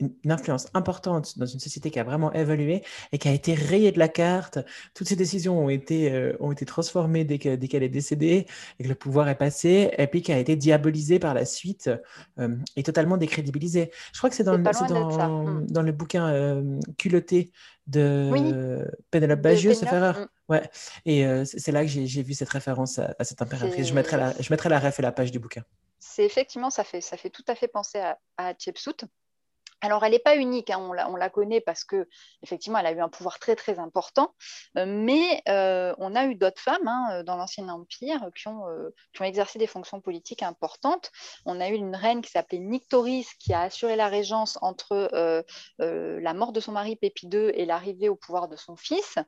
[0.00, 2.82] une, influence importante dans une société qui a vraiment évolué
[3.12, 4.58] et qui a été rayée de la carte.
[4.94, 8.46] Toutes ces décisions ont été, euh, ont été transformées dès qu'elle dès est décédée
[8.78, 11.90] et que le pouvoir est passé, et puis qui a été diabolisée par la suite
[12.38, 13.90] euh, et totalement décrédibilisée.
[14.12, 15.66] Je crois que c'est dans, dans, mm.
[15.66, 17.52] dans, le bouquin euh, Culotté
[17.86, 18.54] de oui.
[19.10, 20.18] Pénélope Bagieux, ce erreur.
[20.18, 20.26] Mm.
[20.50, 20.70] Ouais.
[21.04, 23.88] Et c'est là que j'ai vu cette référence à, cette impératrice.
[23.88, 25.62] Je mettrai, la, je mettrai la ref et la page du bouquin.
[25.98, 28.54] C'est effectivement, ça fait, ça fait tout à fait penser à, à
[29.80, 32.08] alors, elle n'est pas unique, hein, on, la, connaît parce que
[32.42, 34.34] effectivement, elle a eu un pouvoir très très important,
[34.76, 38.64] euh, mais euh, on a eu d'autres femmes hein, euh, dans l'Ancien Empire qui ont,
[39.12, 41.12] qui ont, exercé des fonctions politiques importantes.
[41.44, 45.10] On a eu une reine qui s'appelait Nictoris qui a assuré la régence entre
[45.78, 49.18] la mort de son mari Pépi II et l'arrivée au pouvoir de son fils.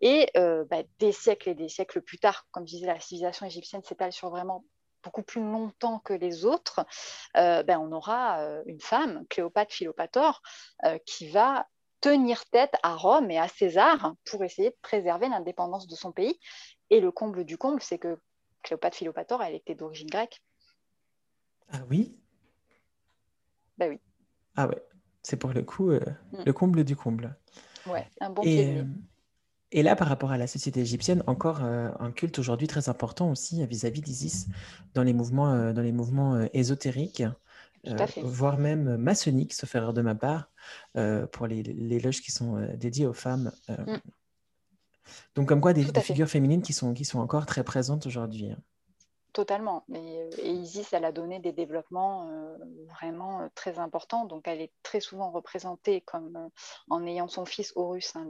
[0.00, 3.82] et bah, des siècles et des siècles plus tard, comme je disais, la civilisation égyptienne
[3.82, 4.64] s'étale sur vraiment
[5.02, 6.84] beaucoup plus longtemps que les autres,
[7.36, 10.42] euh, ben, on aura euh, une femme, Cléopâtre Philopator,
[10.84, 11.66] euh, qui va
[12.00, 16.38] tenir tête à Rome et à César pour essayer de préserver l'indépendance de son pays.
[16.90, 18.18] Et le comble du comble, c'est que
[18.62, 20.42] Cléopâtre Philopator, elle était d'origine grecque.
[21.70, 22.16] Ah oui?
[23.78, 24.00] Ben oui.
[24.56, 24.82] Ah ouais,
[25.22, 26.44] c'est pour le coup mm.
[26.44, 27.36] le comble du comble.
[27.86, 28.84] Ouais, un bon pied
[29.72, 33.30] et là, par rapport à la société égyptienne, encore euh, un culte aujourd'hui très important
[33.30, 34.48] aussi vis-à-vis d'Isis
[34.94, 37.24] dans les mouvements, euh, dans les mouvements euh, ésotériques,
[38.22, 40.50] voire même maçonniques, sauf erreur de ma part,
[41.32, 43.50] pour les, les, loges qui sont dédiées aux femmes.
[43.68, 43.96] Mm.
[45.34, 48.52] Donc, comme quoi, des, des figures féminines qui sont, qui sont encore très présentes aujourd'hui.
[48.52, 48.58] Hein.
[49.32, 49.84] Totalement.
[49.94, 52.58] Et, Isis, elle a donné des développements euh,
[52.90, 54.26] vraiment euh, très importants.
[54.26, 56.48] Donc, elle est très souvent représentée comme euh,
[56.90, 58.28] en ayant son fils Horus, hein,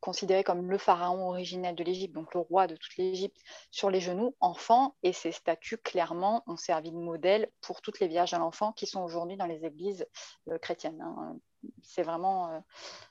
[0.00, 3.36] considéré comme le pharaon originel de l'Égypte, donc le roi de toute l'Égypte,
[3.70, 4.96] sur les genoux, enfant.
[5.02, 8.86] Et ces statues, clairement, ont servi de modèle pour toutes les vierges à l'enfant qui
[8.86, 10.06] sont aujourd'hui dans les églises
[10.62, 11.02] chrétiennes.
[11.02, 11.36] Hein.
[11.82, 12.62] C'est vraiment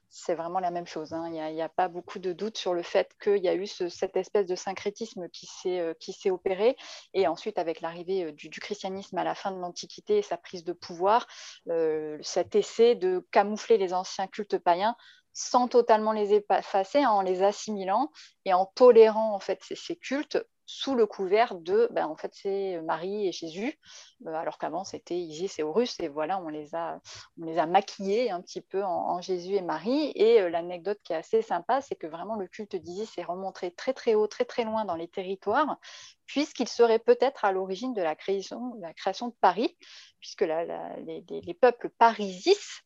[0.10, 1.14] c'est vraiment la même chose.
[1.14, 1.26] Hein.
[1.28, 4.18] Il n'y a, pas beaucoup de doute sur le fait qu'il y a eu cette
[4.18, 5.28] espèce de syncrétisme
[5.66, 6.76] euh, qui s'est opéré.
[7.14, 10.64] Et ensuite, avec l'arrivée euh, du, christianisme à la fin de l'Antiquité et sa prise
[10.64, 11.28] de pouvoir,
[11.70, 14.96] euh, cet essai de camoufler les anciens cultes païens
[15.32, 18.12] sans totalement les effacer, en les assimilant
[18.46, 20.40] et en tolérant en fait ces cultes
[20.72, 23.80] sous le couvert de, ben, en fait, c'est Marie et Jésus,
[24.28, 27.02] euh, alors qu'avant c'était Isis et Horus, et voilà, on les a,
[27.42, 30.12] on les a maquillés un petit peu en, Jésus et Marie.
[30.14, 33.72] Et euh, l'anecdote qui est assez sympa, c'est que vraiment le culte d'Isis est remonté
[33.72, 35.80] très très haut, très très loin dans les territoires,
[36.28, 39.76] puisqu'il serait peut-être à l'origine de la création, de Paris,
[40.20, 42.84] puisque les, les peuples parisis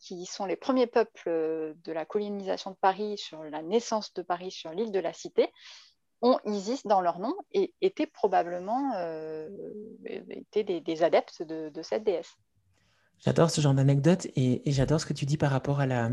[0.00, 1.30] qui sont les premiers peuples
[1.76, 5.50] de la colonisation de Paris sur la naissance de Paris sur l'île de la Cité,
[6.22, 9.48] ont Isis dans leur nom et étaient probablement euh,
[10.06, 12.36] étaient des, adeptes de, cette déesse.
[13.18, 16.10] J'adore ce genre d'anecdote et, j'adore ce que tu dis par rapport à la,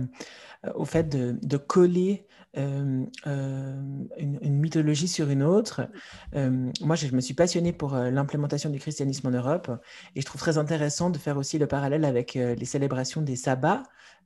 [0.76, 3.82] au fait de, coller euh, euh,
[4.18, 5.88] une, mythologie sur une autre.
[6.34, 9.72] moi, je, me suis passionnée pour l'implémentation du christianisme en Europe
[10.16, 13.84] et je trouve très intéressant de faire aussi le parallèle avec les célébrations des sabbats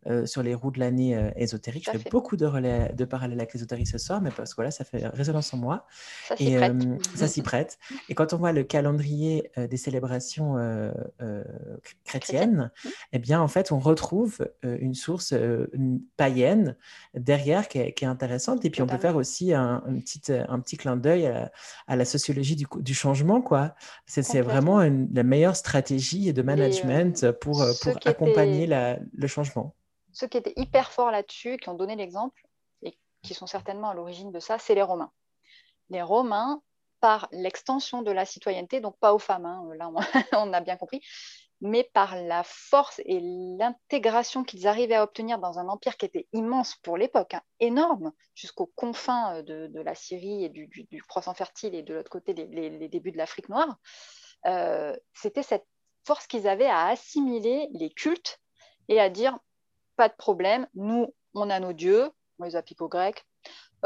[0.07, 1.89] euh, sur les roues de l'année euh, ésotérique.
[1.91, 4.69] Je fais beaucoup de, relais, de parallèles avec l'ésotérie ce soir, mais parce que voilà,
[4.69, 5.87] ça fait résonance en moi.
[6.27, 6.73] Ça s'y prête.
[6.73, 7.79] Euh, ça s'y prête.
[8.09, 10.57] Et quand on voit le calendrier des célébrations
[12.03, 12.71] chrétiennes,
[13.13, 15.33] eh bien, en fait, on retrouve une source
[16.17, 16.75] païenne
[17.13, 18.65] derrière qui est, intéressante.
[18.65, 21.27] Et puis, on peut faire aussi un, petit, un petit clin d'œil
[21.87, 23.41] à, la sociologie du, du changement.
[23.41, 23.75] quoi.
[24.05, 29.73] C'est vraiment la meilleure stratégie de management pour, pour accompagner le changement
[30.13, 32.47] ceux qui étaient hyper forts là-dessus, qui ont donné l'exemple
[32.81, 35.11] et qui sont certainement à l'origine de ça, c'est les Romains.
[35.89, 36.61] Les Romains,
[36.99, 39.91] par l'extension de la citoyenneté, donc pas aux femmes, hein, là
[40.33, 41.01] on a bien compris,
[41.63, 46.27] mais par la force et l'intégration qu'ils arrivaient à obtenir dans un empire qui était
[46.33, 51.73] immense pour l'époque, hein, énorme, jusqu'aux confins euh, de, la Syrie et du, croissant fertile
[51.73, 53.77] et de l'autre côté les, débuts de l'Afrique noire,
[54.45, 55.65] euh, c'était cette
[56.05, 58.41] force qu'ils avaient à assimiler les cultes
[58.89, 59.39] et à dire
[59.95, 60.67] pas de problème.
[60.75, 63.25] Nous, on a nos dieux, on les applique aux Grecs.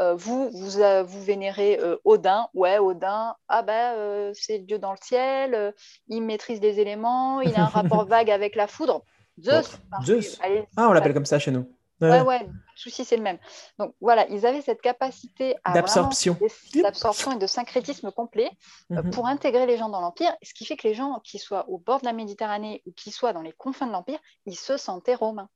[0.00, 2.48] Euh, vous, vous, euh, vous vénérez euh, Odin.
[2.54, 5.74] Ouais, Odin, ah ben, c'est le dieu dans le ciel,
[6.06, 9.02] il maîtrise les éléments, il a un rapport vague avec la foudre.
[9.40, 9.78] Zeus.
[10.04, 10.38] Zeus.
[10.76, 11.68] ah, on l'appelle comme ça chez nous.
[12.00, 13.38] Ouais, ouais, le souci, c'est le même.
[13.80, 16.36] Donc voilà, ils avaient cette capacité d'absorption
[16.76, 18.52] d'absorption et de syncrétisme complet
[18.90, 19.10] mhm.
[19.10, 21.78] pour intégrer les gens dans l'Empire, ce qui fait que les gens qui soient au
[21.78, 25.16] bord de la Méditerranée ou qui soient dans les confins de l'Empire, ils se sentaient
[25.16, 25.48] romains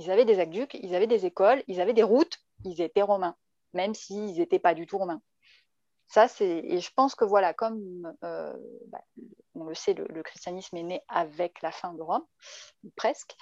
[0.00, 3.36] ils avaient des aqueducs, ils avaient des écoles, ils avaient des routes, ils étaient romains,
[3.74, 5.20] même s'ils n'étaient pas du tout romains.
[6.06, 9.04] Ça, c'est et je pense que voilà, comme bah,
[9.54, 12.24] on le sait, le, christianisme est né avec la fin de Rome,
[12.96, 13.36] presque.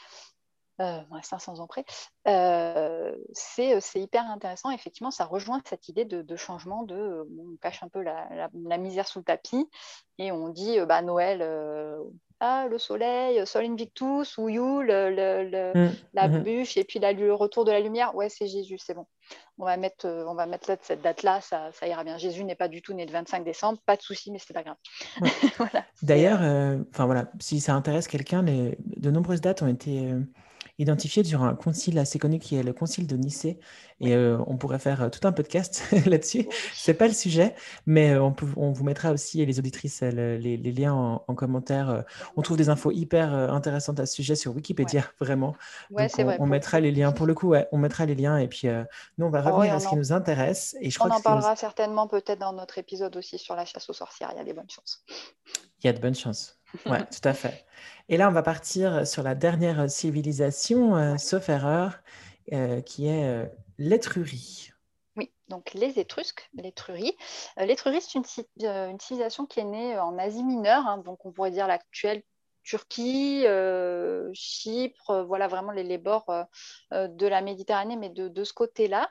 [0.81, 1.85] 500 ans près,
[3.33, 4.71] c'est hyper intéressant.
[4.71, 9.19] Effectivement, ça rejoint cette idée de, changement, de on cache un peu la, misère sous
[9.19, 9.69] le tapis
[10.19, 11.43] et on dit bah, Noël,
[12.41, 16.43] ah, le soleil, Sol Invictus, ou You, le, mmh, la mmh.
[16.43, 18.15] bûche, et puis le retour de la lumière.
[18.15, 19.07] Ouais, c'est Jésus, c'est bon.
[19.59, 22.17] On va mettre, euh, on va mettre cette date-là, ça, ça, ira bien.
[22.17, 24.63] Jésus n'est pas du tout né le 25 décembre, pas de souci, mais c'est pas
[24.63, 24.77] grave.
[26.03, 30.13] D'ailleurs, euh, euh, enfin voilà, si ça intéresse quelqu'un, de nombreuses dates ont été
[30.79, 33.59] identifié sur un concile assez connu qui est le concile de Nicée.
[34.01, 36.49] Et euh, on pourrait faire euh, tout un podcast là-dessus.
[36.73, 37.55] C'est pas le sujet,
[37.85, 42.05] mais euh, on, on, vous mettra aussi, les auditrices, les, liens en, commentaire.
[42.37, 45.57] On trouve des infos hyper intéressantes à ce sujet sur Wikipédia, vraiment.
[45.91, 48.39] Ouais, on, vrai, on mettra les liens, pour le coup, on mettra les liens.
[48.39, 48.69] Et puis,
[49.19, 50.77] nous, on va oh, revenir à ce qui nous intéresse.
[50.81, 53.95] Et je on en parlera certainement peut-être dans notre épisode aussi sur la chasse aux
[53.95, 54.31] sorcières.
[54.35, 55.05] Il y a des bonnes chances.
[55.83, 56.58] Il y a de bonnes chances.
[56.87, 57.65] Oui, tout à fait.
[58.09, 62.01] Et là, on va partir sur la dernière civilisation, euh, sauf erreur,
[62.53, 63.47] euh, qui est euh,
[63.79, 64.71] l'Étrurie.
[65.17, 67.17] Oui, donc les Étrusques, l'Étrurie.
[67.59, 71.67] L'Étrurie, c'est une, civilisation qui est née en Asie mineure, hein, donc on pourrait dire
[71.67, 72.23] l'actuelle
[72.69, 76.29] Turquie, euh, Chypre, euh, voilà vraiment les, bords
[76.93, 79.11] euh, de la Méditerranée, mais de, ce côté-là.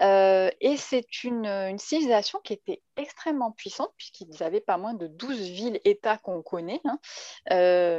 [0.00, 6.18] et c'est une, civilisation qui était extrêmement puissante, puisqu'ils avaient pas moins de 12 villes-États
[6.18, 6.98] qu'on connaît, hein,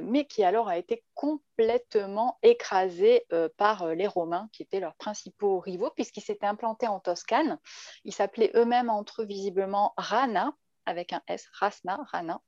[0.04, 5.92] mais qui alors a été complètement écrasée par les Romains, qui étaient leurs principaux rivaux,
[5.96, 7.60] puisqu'ils s'étaient implantés en Toscane.
[8.04, 10.54] Ils s'appelaient eux-mêmes entre eux visiblement Rana,
[10.88, 12.42] avec un S, Rasna, Rana.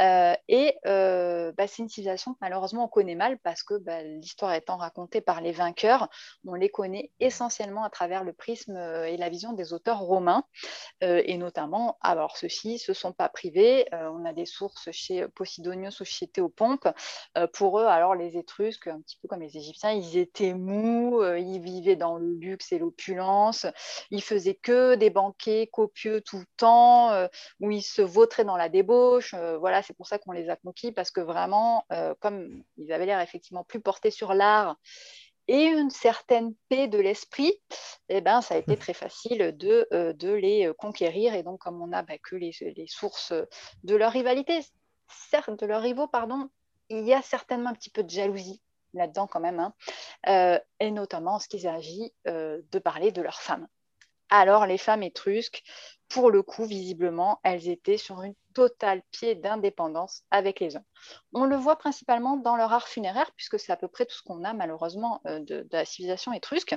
[0.00, 4.02] Euh, et euh, bah, c'est une civilisation que malheureusement on connaît mal parce que bah,
[4.02, 6.08] l'histoire étant racontée par les vainqueurs,
[6.46, 10.44] on les connaît essentiellement à travers le prisme euh, et la vision des auteurs romains.
[11.00, 13.86] et notamment, alors ceux-ci ne se sont pas privés.
[13.92, 16.86] on a des sources chez Posidonius ou chez Théopompe.
[17.54, 21.60] pour eux, alors les Étrusques, un petit peu comme les Égyptiens, ils étaient mous, ils
[21.60, 23.66] vivaient dans le luxe et l'opulence,
[24.10, 27.28] ils faisaient que des banquets copieux tout le temps,
[27.70, 29.34] ils se vautraient dans la débauche.
[29.34, 32.92] Euh, voilà, c'est pour ça qu'on les a conquis, parce que vraiment, euh, comme ils
[32.92, 34.76] avaient l'air effectivement plus portés sur l'art
[35.48, 37.52] et une certaine paix de l'esprit,
[38.08, 41.34] eh ben, ça a été très facile de, euh, les conquérir.
[41.34, 42.52] Et donc, comme on n'a bah, que les,
[42.86, 43.32] sources
[43.82, 44.60] de leur rivalité,
[45.08, 46.48] certes, de leurs rivaux, pardon,
[46.88, 48.60] il y a certainement un petit peu de jalousie
[48.92, 49.72] là-dedans quand même,
[50.26, 53.68] hein, et notamment ce qu'il s'agit de parler de leurs femmes.
[54.30, 55.62] Alors, les femmes étrusques
[56.10, 60.84] pour le coup, visiblement, elles étaient sur une totale pied d'indépendance avec les hommes.
[61.32, 64.22] On le voit principalement dans leur art funéraire, puisque c'est à peu près tout ce
[64.22, 66.76] qu'on a malheureusement euh, de, la civilisation étrusque.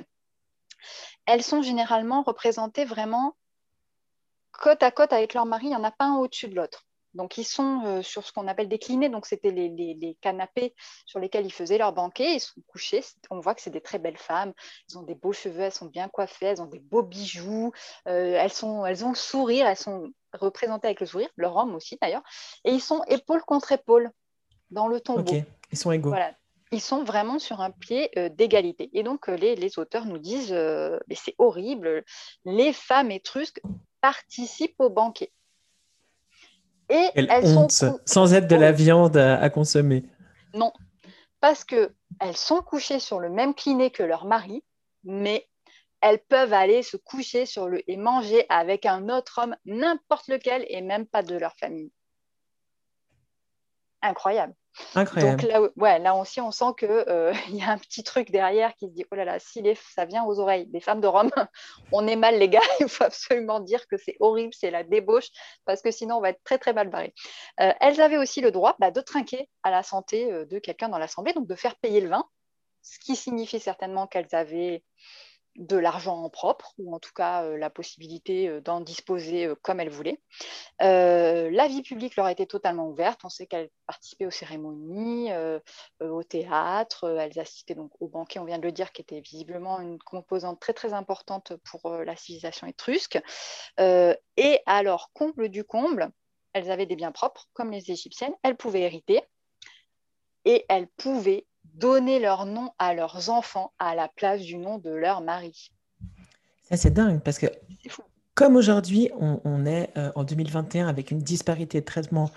[1.26, 3.36] Elles sont généralement représentées vraiment
[4.52, 6.86] côte à côte avec leur mari, il n'y en a pas un au-dessus de l'autre.
[7.14, 9.08] Donc, ils sont euh, sur ce qu'on appelle déclinés.
[9.08, 10.74] Donc, c'était les, canapés
[11.06, 12.34] sur lesquels ils faisaient leur banquet.
[12.34, 13.02] Ils sont couchés.
[13.30, 14.52] On voit que c'est des très belles femmes.
[14.88, 17.72] Elles ont des beaux cheveux, elles sont bien coiffées, elles ont des beaux bijoux.
[18.08, 21.74] Euh, elles, sont, elles ont le sourire, elles sont représentées avec le sourire, leur homme
[21.74, 22.22] aussi d'ailleurs.
[22.64, 24.10] Et ils sont épaule contre épaule
[24.70, 25.32] dans le tombeau.
[25.70, 26.10] Ils sont égaux.
[26.10, 26.32] Voilà.
[26.72, 28.90] Ils sont vraiment sur un pied euh, d'égalité.
[28.94, 32.04] Et donc, les, les, auteurs nous disent mais c'est horrible,
[32.44, 33.60] les femmes étrusques
[34.00, 35.30] participent au banquet.
[36.88, 37.68] Et elles sont
[38.04, 40.04] sans être de la viande à, consommer.
[40.52, 40.72] Non,
[41.40, 44.62] parce que elles sont couchées sur le même cliné que leur mari,
[45.02, 45.48] mais
[46.00, 50.66] elles peuvent aller se coucher sur le et manger avec un autre homme, n'importe lequel,
[50.68, 51.90] et même pas de leur famille.
[54.02, 54.54] Incroyable.
[54.94, 55.42] Incroyable.
[55.42, 58.88] Donc là, là aussi, on sent qu'il euh, y a un petit truc derrière qui
[58.88, 59.62] se dit, oh là là, si
[59.94, 61.30] ça vient aux oreilles des femmes de Rome,
[61.92, 65.28] on est mal les gars, il faut absolument dire que c'est horrible, c'est la débauche,
[65.64, 67.14] parce que sinon on va être très très mal barré.
[67.60, 70.88] Euh, elles avaient aussi le droit bah, de trinquer à la santé euh, de quelqu'un
[70.88, 72.24] dans l'assemblée, donc de faire payer le vin,
[72.82, 74.82] ce qui signifie certainement qu'elles avaient
[75.56, 79.54] de l'argent en propre, ou en tout cas euh, la possibilité euh, d'en disposer euh,
[79.54, 80.20] comme elles voulaient.
[80.80, 83.20] la vie publique leur était totalement ouverte.
[83.24, 85.30] On sait qu'elles participaient aux cérémonies,
[86.00, 89.80] au théâtre, elles assistaient donc au banquet, on vient de le dire, qui était visiblement
[89.80, 93.18] une composante très très importante pour la civilisation étrusque.
[93.78, 96.10] et alors, comble du comble,
[96.52, 99.22] elles avaient des biens propres, comme les Égyptiennes, elles pouvaient hériter
[100.44, 104.90] et elles pouvaient donner leur nom à leurs enfants à la place du nom de
[104.90, 105.70] leur mari.
[106.62, 107.46] Ça, c'est dingue parce que,
[108.34, 112.30] comme aujourd'hui, on, est euh, en 2021 avec une disparité de traitement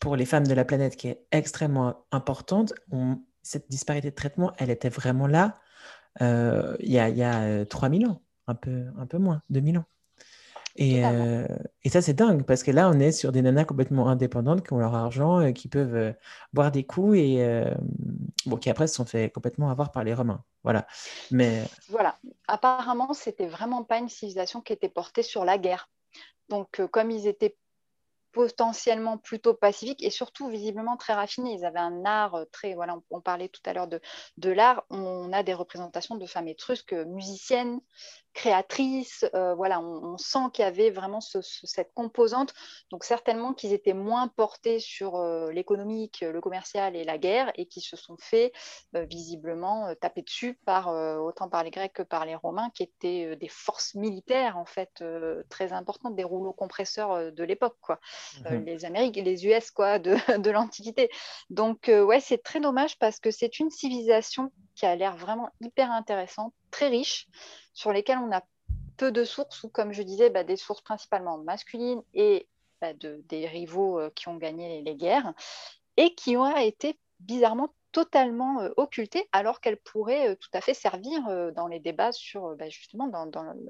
[0.00, 2.72] pour les femmes de la planète qui est extrêmement importante,
[3.42, 5.58] cette disparité de traitement, elle était vraiment là
[6.20, 9.78] euh, il y a, y a 3000 euh, ans, un peu, un peu moins, 2000
[9.78, 9.84] ans.
[10.76, 11.02] Et,
[11.82, 14.72] et ça, c'est dingue, parce que là, on est sur des nanas complètement indépendantes qui
[14.72, 16.14] ont leur argent, qui peuvent
[16.52, 17.64] boire des coups et
[18.46, 20.42] bon, qui après se sont fait complètement avoir par les Romains.
[20.62, 20.86] Voilà.
[21.30, 21.64] Mais...
[21.88, 22.18] Voilà.
[22.48, 25.90] Apparemment, c'était vraiment pas une civilisation qui était portée sur la guerre.
[26.48, 27.56] Donc, comme ils étaient
[28.32, 31.54] potentiellement plutôt pacifiques et surtout visiblement très raffinés.
[31.54, 34.00] Ils avaient un art euh, très, voilà, on, parlait tout à l'heure de,
[34.38, 37.80] de l'art, on a des représentations de femmes étrusques musiciennes,
[38.34, 42.54] créatrices, euh, voilà, on, sent qu'il y avait vraiment cette composante,
[42.90, 47.66] donc certainement qu'ils étaient moins portés sur euh, l'économique, le commercial et la guerre et
[47.66, 48.52] qui se sont fait
[48.92, 50.88] visiblement taper dessus par,
[51.22, 55.02] autant par les Grecs que par les Romains, qui étaient des forces militaires en fait
[55.48, 57.98] très importantes, des rouleaux compresseurs de l'époque, quoi.
[58.46, 58.64] Euh, mhm.
[58.64, 61.10] les Amériques les US quoi, de, de l'Antiquité.
[61.50, 65.50] Donc, euh, ouais, c'est très dommage parce que c'est une civilisation qui a l'air vraiment
[65.60, 67.28] hyper intéressante, très riche,
[67.72, 68.42] sur lesquelles on a
[68.96, 72.46] peu de sources, ou comme je disais, bah, des sources principalement masculines et
[72.80, 75.32] bah, de, des rivaux euh, qui ont gagné les, guerres,
[75.96, 81.66] et qui ont été bizarrement totalement occultée alors qu'elle pourrait tout à fait servir dans
[81.66, 82.66] les débats sur bah,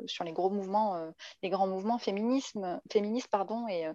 [0.06, 1.12] sur les gros mouvements
[1.42, 3.86] les grands mouvements féminisme, féministes pardon et,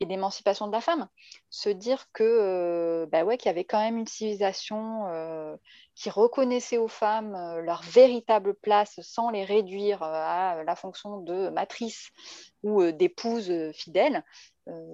[0.00, 1.08] d'émancipation de la femme.
[1.48, 5.06] Se dire que bah qu'il y avait quand même une civilisation
[5.94, 12.10] qui reconnaissait aux femmes leur véritable place sans les réduire à la fonction de matrice
[12.62, 14.24] ou d'épouse fidèle,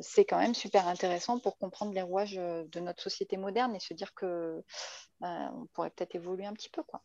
[0.00, 3.94] c'est quand même super intéressant pour comprendre les rouages de notre société moderne et se
[3.94, 4.62] dire que
[5.20, 7.02] bah, on pourrait peut-être évoluer un petit peu quoi.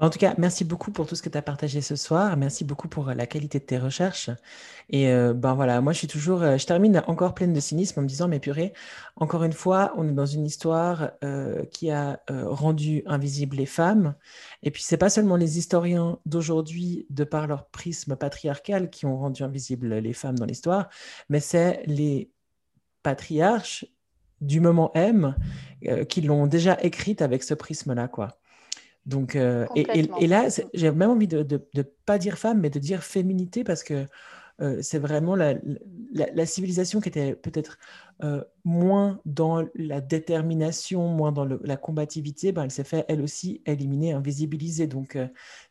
[0.00, 2.36] En tout cas, merci beaucoup pour tout ce que tu as partagé ce soir.
[2.36, 4.30] Merci beaucoup pour euh, la qualité de tes recherches.
[4.90, 7.98] Et euh, ben voilà, moi je suis toujours, euh, je termine encore pleine de cynisme
[7.98, 8.72] en me disant, mais purée,
[9.16, 11.10] encore une fois, on est dans une histoire
[11.72, 14.14] qui a rendu invisibles les femmes.
[14.62, 19.16] Et puis c'est pas seulement les historiens d'aujourd'hui, de par leur prisme patriarcal, qui ont
[19.16, 20.88] rendu invisibles les femmes dans l'histoire,
[21.28, 22.30] mais c'est les
[23.02, 23.86] patriarches
[24.40, 25.34] du moment M
[26.08, 28.38] qui l'ont déjà écrite avec ce prisme-là, quoi.
[29.08, 31.42] Donc, euh, et, là, j'ai même envie de
[31.74, 34.06] ne pas dire femme, mais de dire féminité, parce que
[34.60, 35.54] euh, c'est vraiment la,
[36.44, 37.78] civilisation qui était peut-être
[38.22, 43.62] euh, moins dans la détermination, moins dans la combativité, ben, elle s'est fait elle aussi
[43.64, 44.86] éliminer, invisibiliser.
[44.86, 45.16] Donc,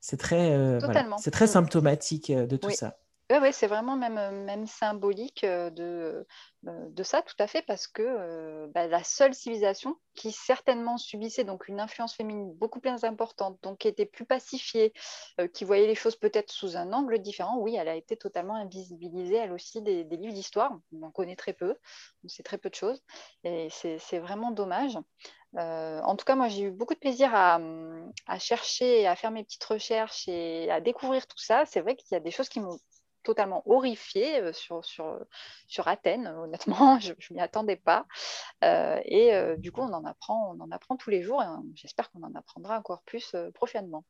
[0.02, 0.80] c'est très,
[1.20, 1.50] c'est très mm.
[1.50, 2.98] symptomatique de tout ça.
[3.30, 6.26] Oui, c'est vraiment même, euh, même symbolique euh, de,
[6.66, 11.44] euh, de ça, tout à fait, parce que bah, la seule civilisation qui certainement subissait
[11.44, 14.94] donc une influence féminine beaucoup plus importante, donc qui était plus pacifiée,
[15.54, 19.36] qui voyait les choses peut-être sous un angle différent, oui, elle a été totalement invisibilisée,
[19.36, 20.72] elle aussi, des, livres d'histoire.
[20.94, 21.76] On en connaît très peu,
[22.24, 23.04] on sait très peu de choses,
[23.44, 24.98] et c'est vraiment dommage.
[25.56, 27.60] en tout cas, moi, j'ai eu beaucoup de plaisir à,
[28.26, 31.66] à, chercher, à faire mes petites recherches et à découvrir tout ça.
[31.66, 32.80] C'est vrai qu'il y a des choses qui m'ont
[33.28, 35.20] totalement horrifiée euh, sur, sur,
[35.68, 38.06] sur Athènes, honnêtement, je ne m'y attendais pas.
[38.64, 41.48] Euh, et euh, du coup, on en apprend, on en apprend tous les jours et
[41.76, 44.06] j'espère qu'on en apprendra encore plus prochainement.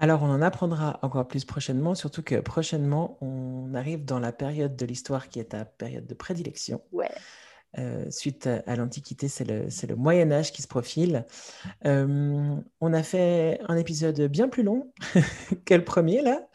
[0.00, 4.76] Alors, on en apprendra encore plus prochainement, surtout que prochainement, on arrive dans la période
[4.76, 6.82] de l'histoire qui est ta période de prédilection.
[6.92, 7.10] Ouais.
[7.78, 11.24] Euh, suite à, l'Antiquité, c'est le, le, Moyen Âge qui se profile.
[11.84, 14.90] Euh, on a fait un épisode bien plus long
[15.64, 16.48] que le premier, là.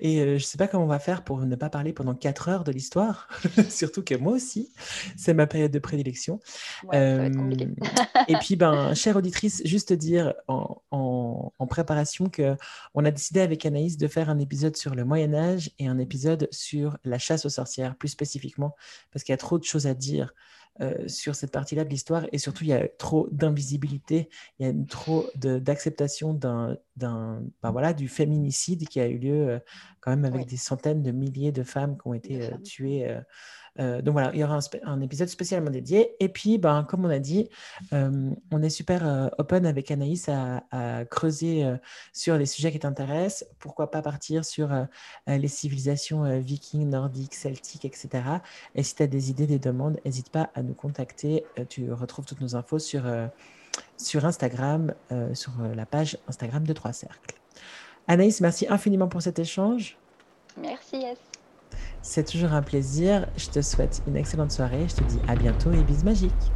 [0.00, 2.14] Et euh, je ne sais pas comment on va faire pour ne pas parler pendant
[2.14, 3.28] quatre heures de l'histoire,
[3.68, 4.72] surtout que moi aussi,
[5.16, 6.40] c'est ma période de prédilection.
[6.92, 13.64] et puis, ben, chère auditrice, juste dire en, en, en préparation qu'on a décidé avec
[13.64, 17.44] Anaïs de faire un épisode sur le Moyen Âge et un épisode sur la chasse
[17.44, 18.74] aux sorcières, plus spécifiquement,
[19.12, 20.34] parce qu'il y a trop de choses à dire
[20.80, 22.26] euh, sur cette partie-là de l'histoire.
[22.32, 27.92] Et surtout, il y a trop d'invisibilité, il y a trop d'acceptation d'un, ben voilà,
[27.92, 29.58] du féminicide qui a eu lieu euh,
[30.00, 33.16] quand même avec des centaines de milliers de femmes qui ont été euh, tuées
[33.80, 36.14] euh, donc voilà, il y aura un, épisode spécialement dédié.
[36.20, 37.48] Et puis, ben, comme on a dit,
[37.92, 40.62] euh, on est super euh, open avec Anaïs à,
[41.10, 41.64] creuser
[42.12, 43.48] sur les sujets qui t'intéressent.
[43.58, 44.70] Pourquoi pas partir sur
[45.26, 48.08] les civilisations vikings, nordiques, celtiques, etc.
[48.74, 51.44] Et si tu as des idées, des demandes, n'hésite pas à nous contacter.
[51.68, 53.04] tu retrouves toutes nos infos sur,
[53.96, 54.94] sur Instagram,
[55.34, 57.36] sur la page Instagram de Trois Cercles.
[58.08, 59.96] Anaïs, merci infiniment pour cet échange.
[60.56, 61.18] Merci, Yes.
[62.06, 63.26] C'est toujours un plaisir.
[63.34, 64.86] Je te souhaite une excellente soirée.
[64.90, 66.52] Je te dis à bientôt et bis magiques.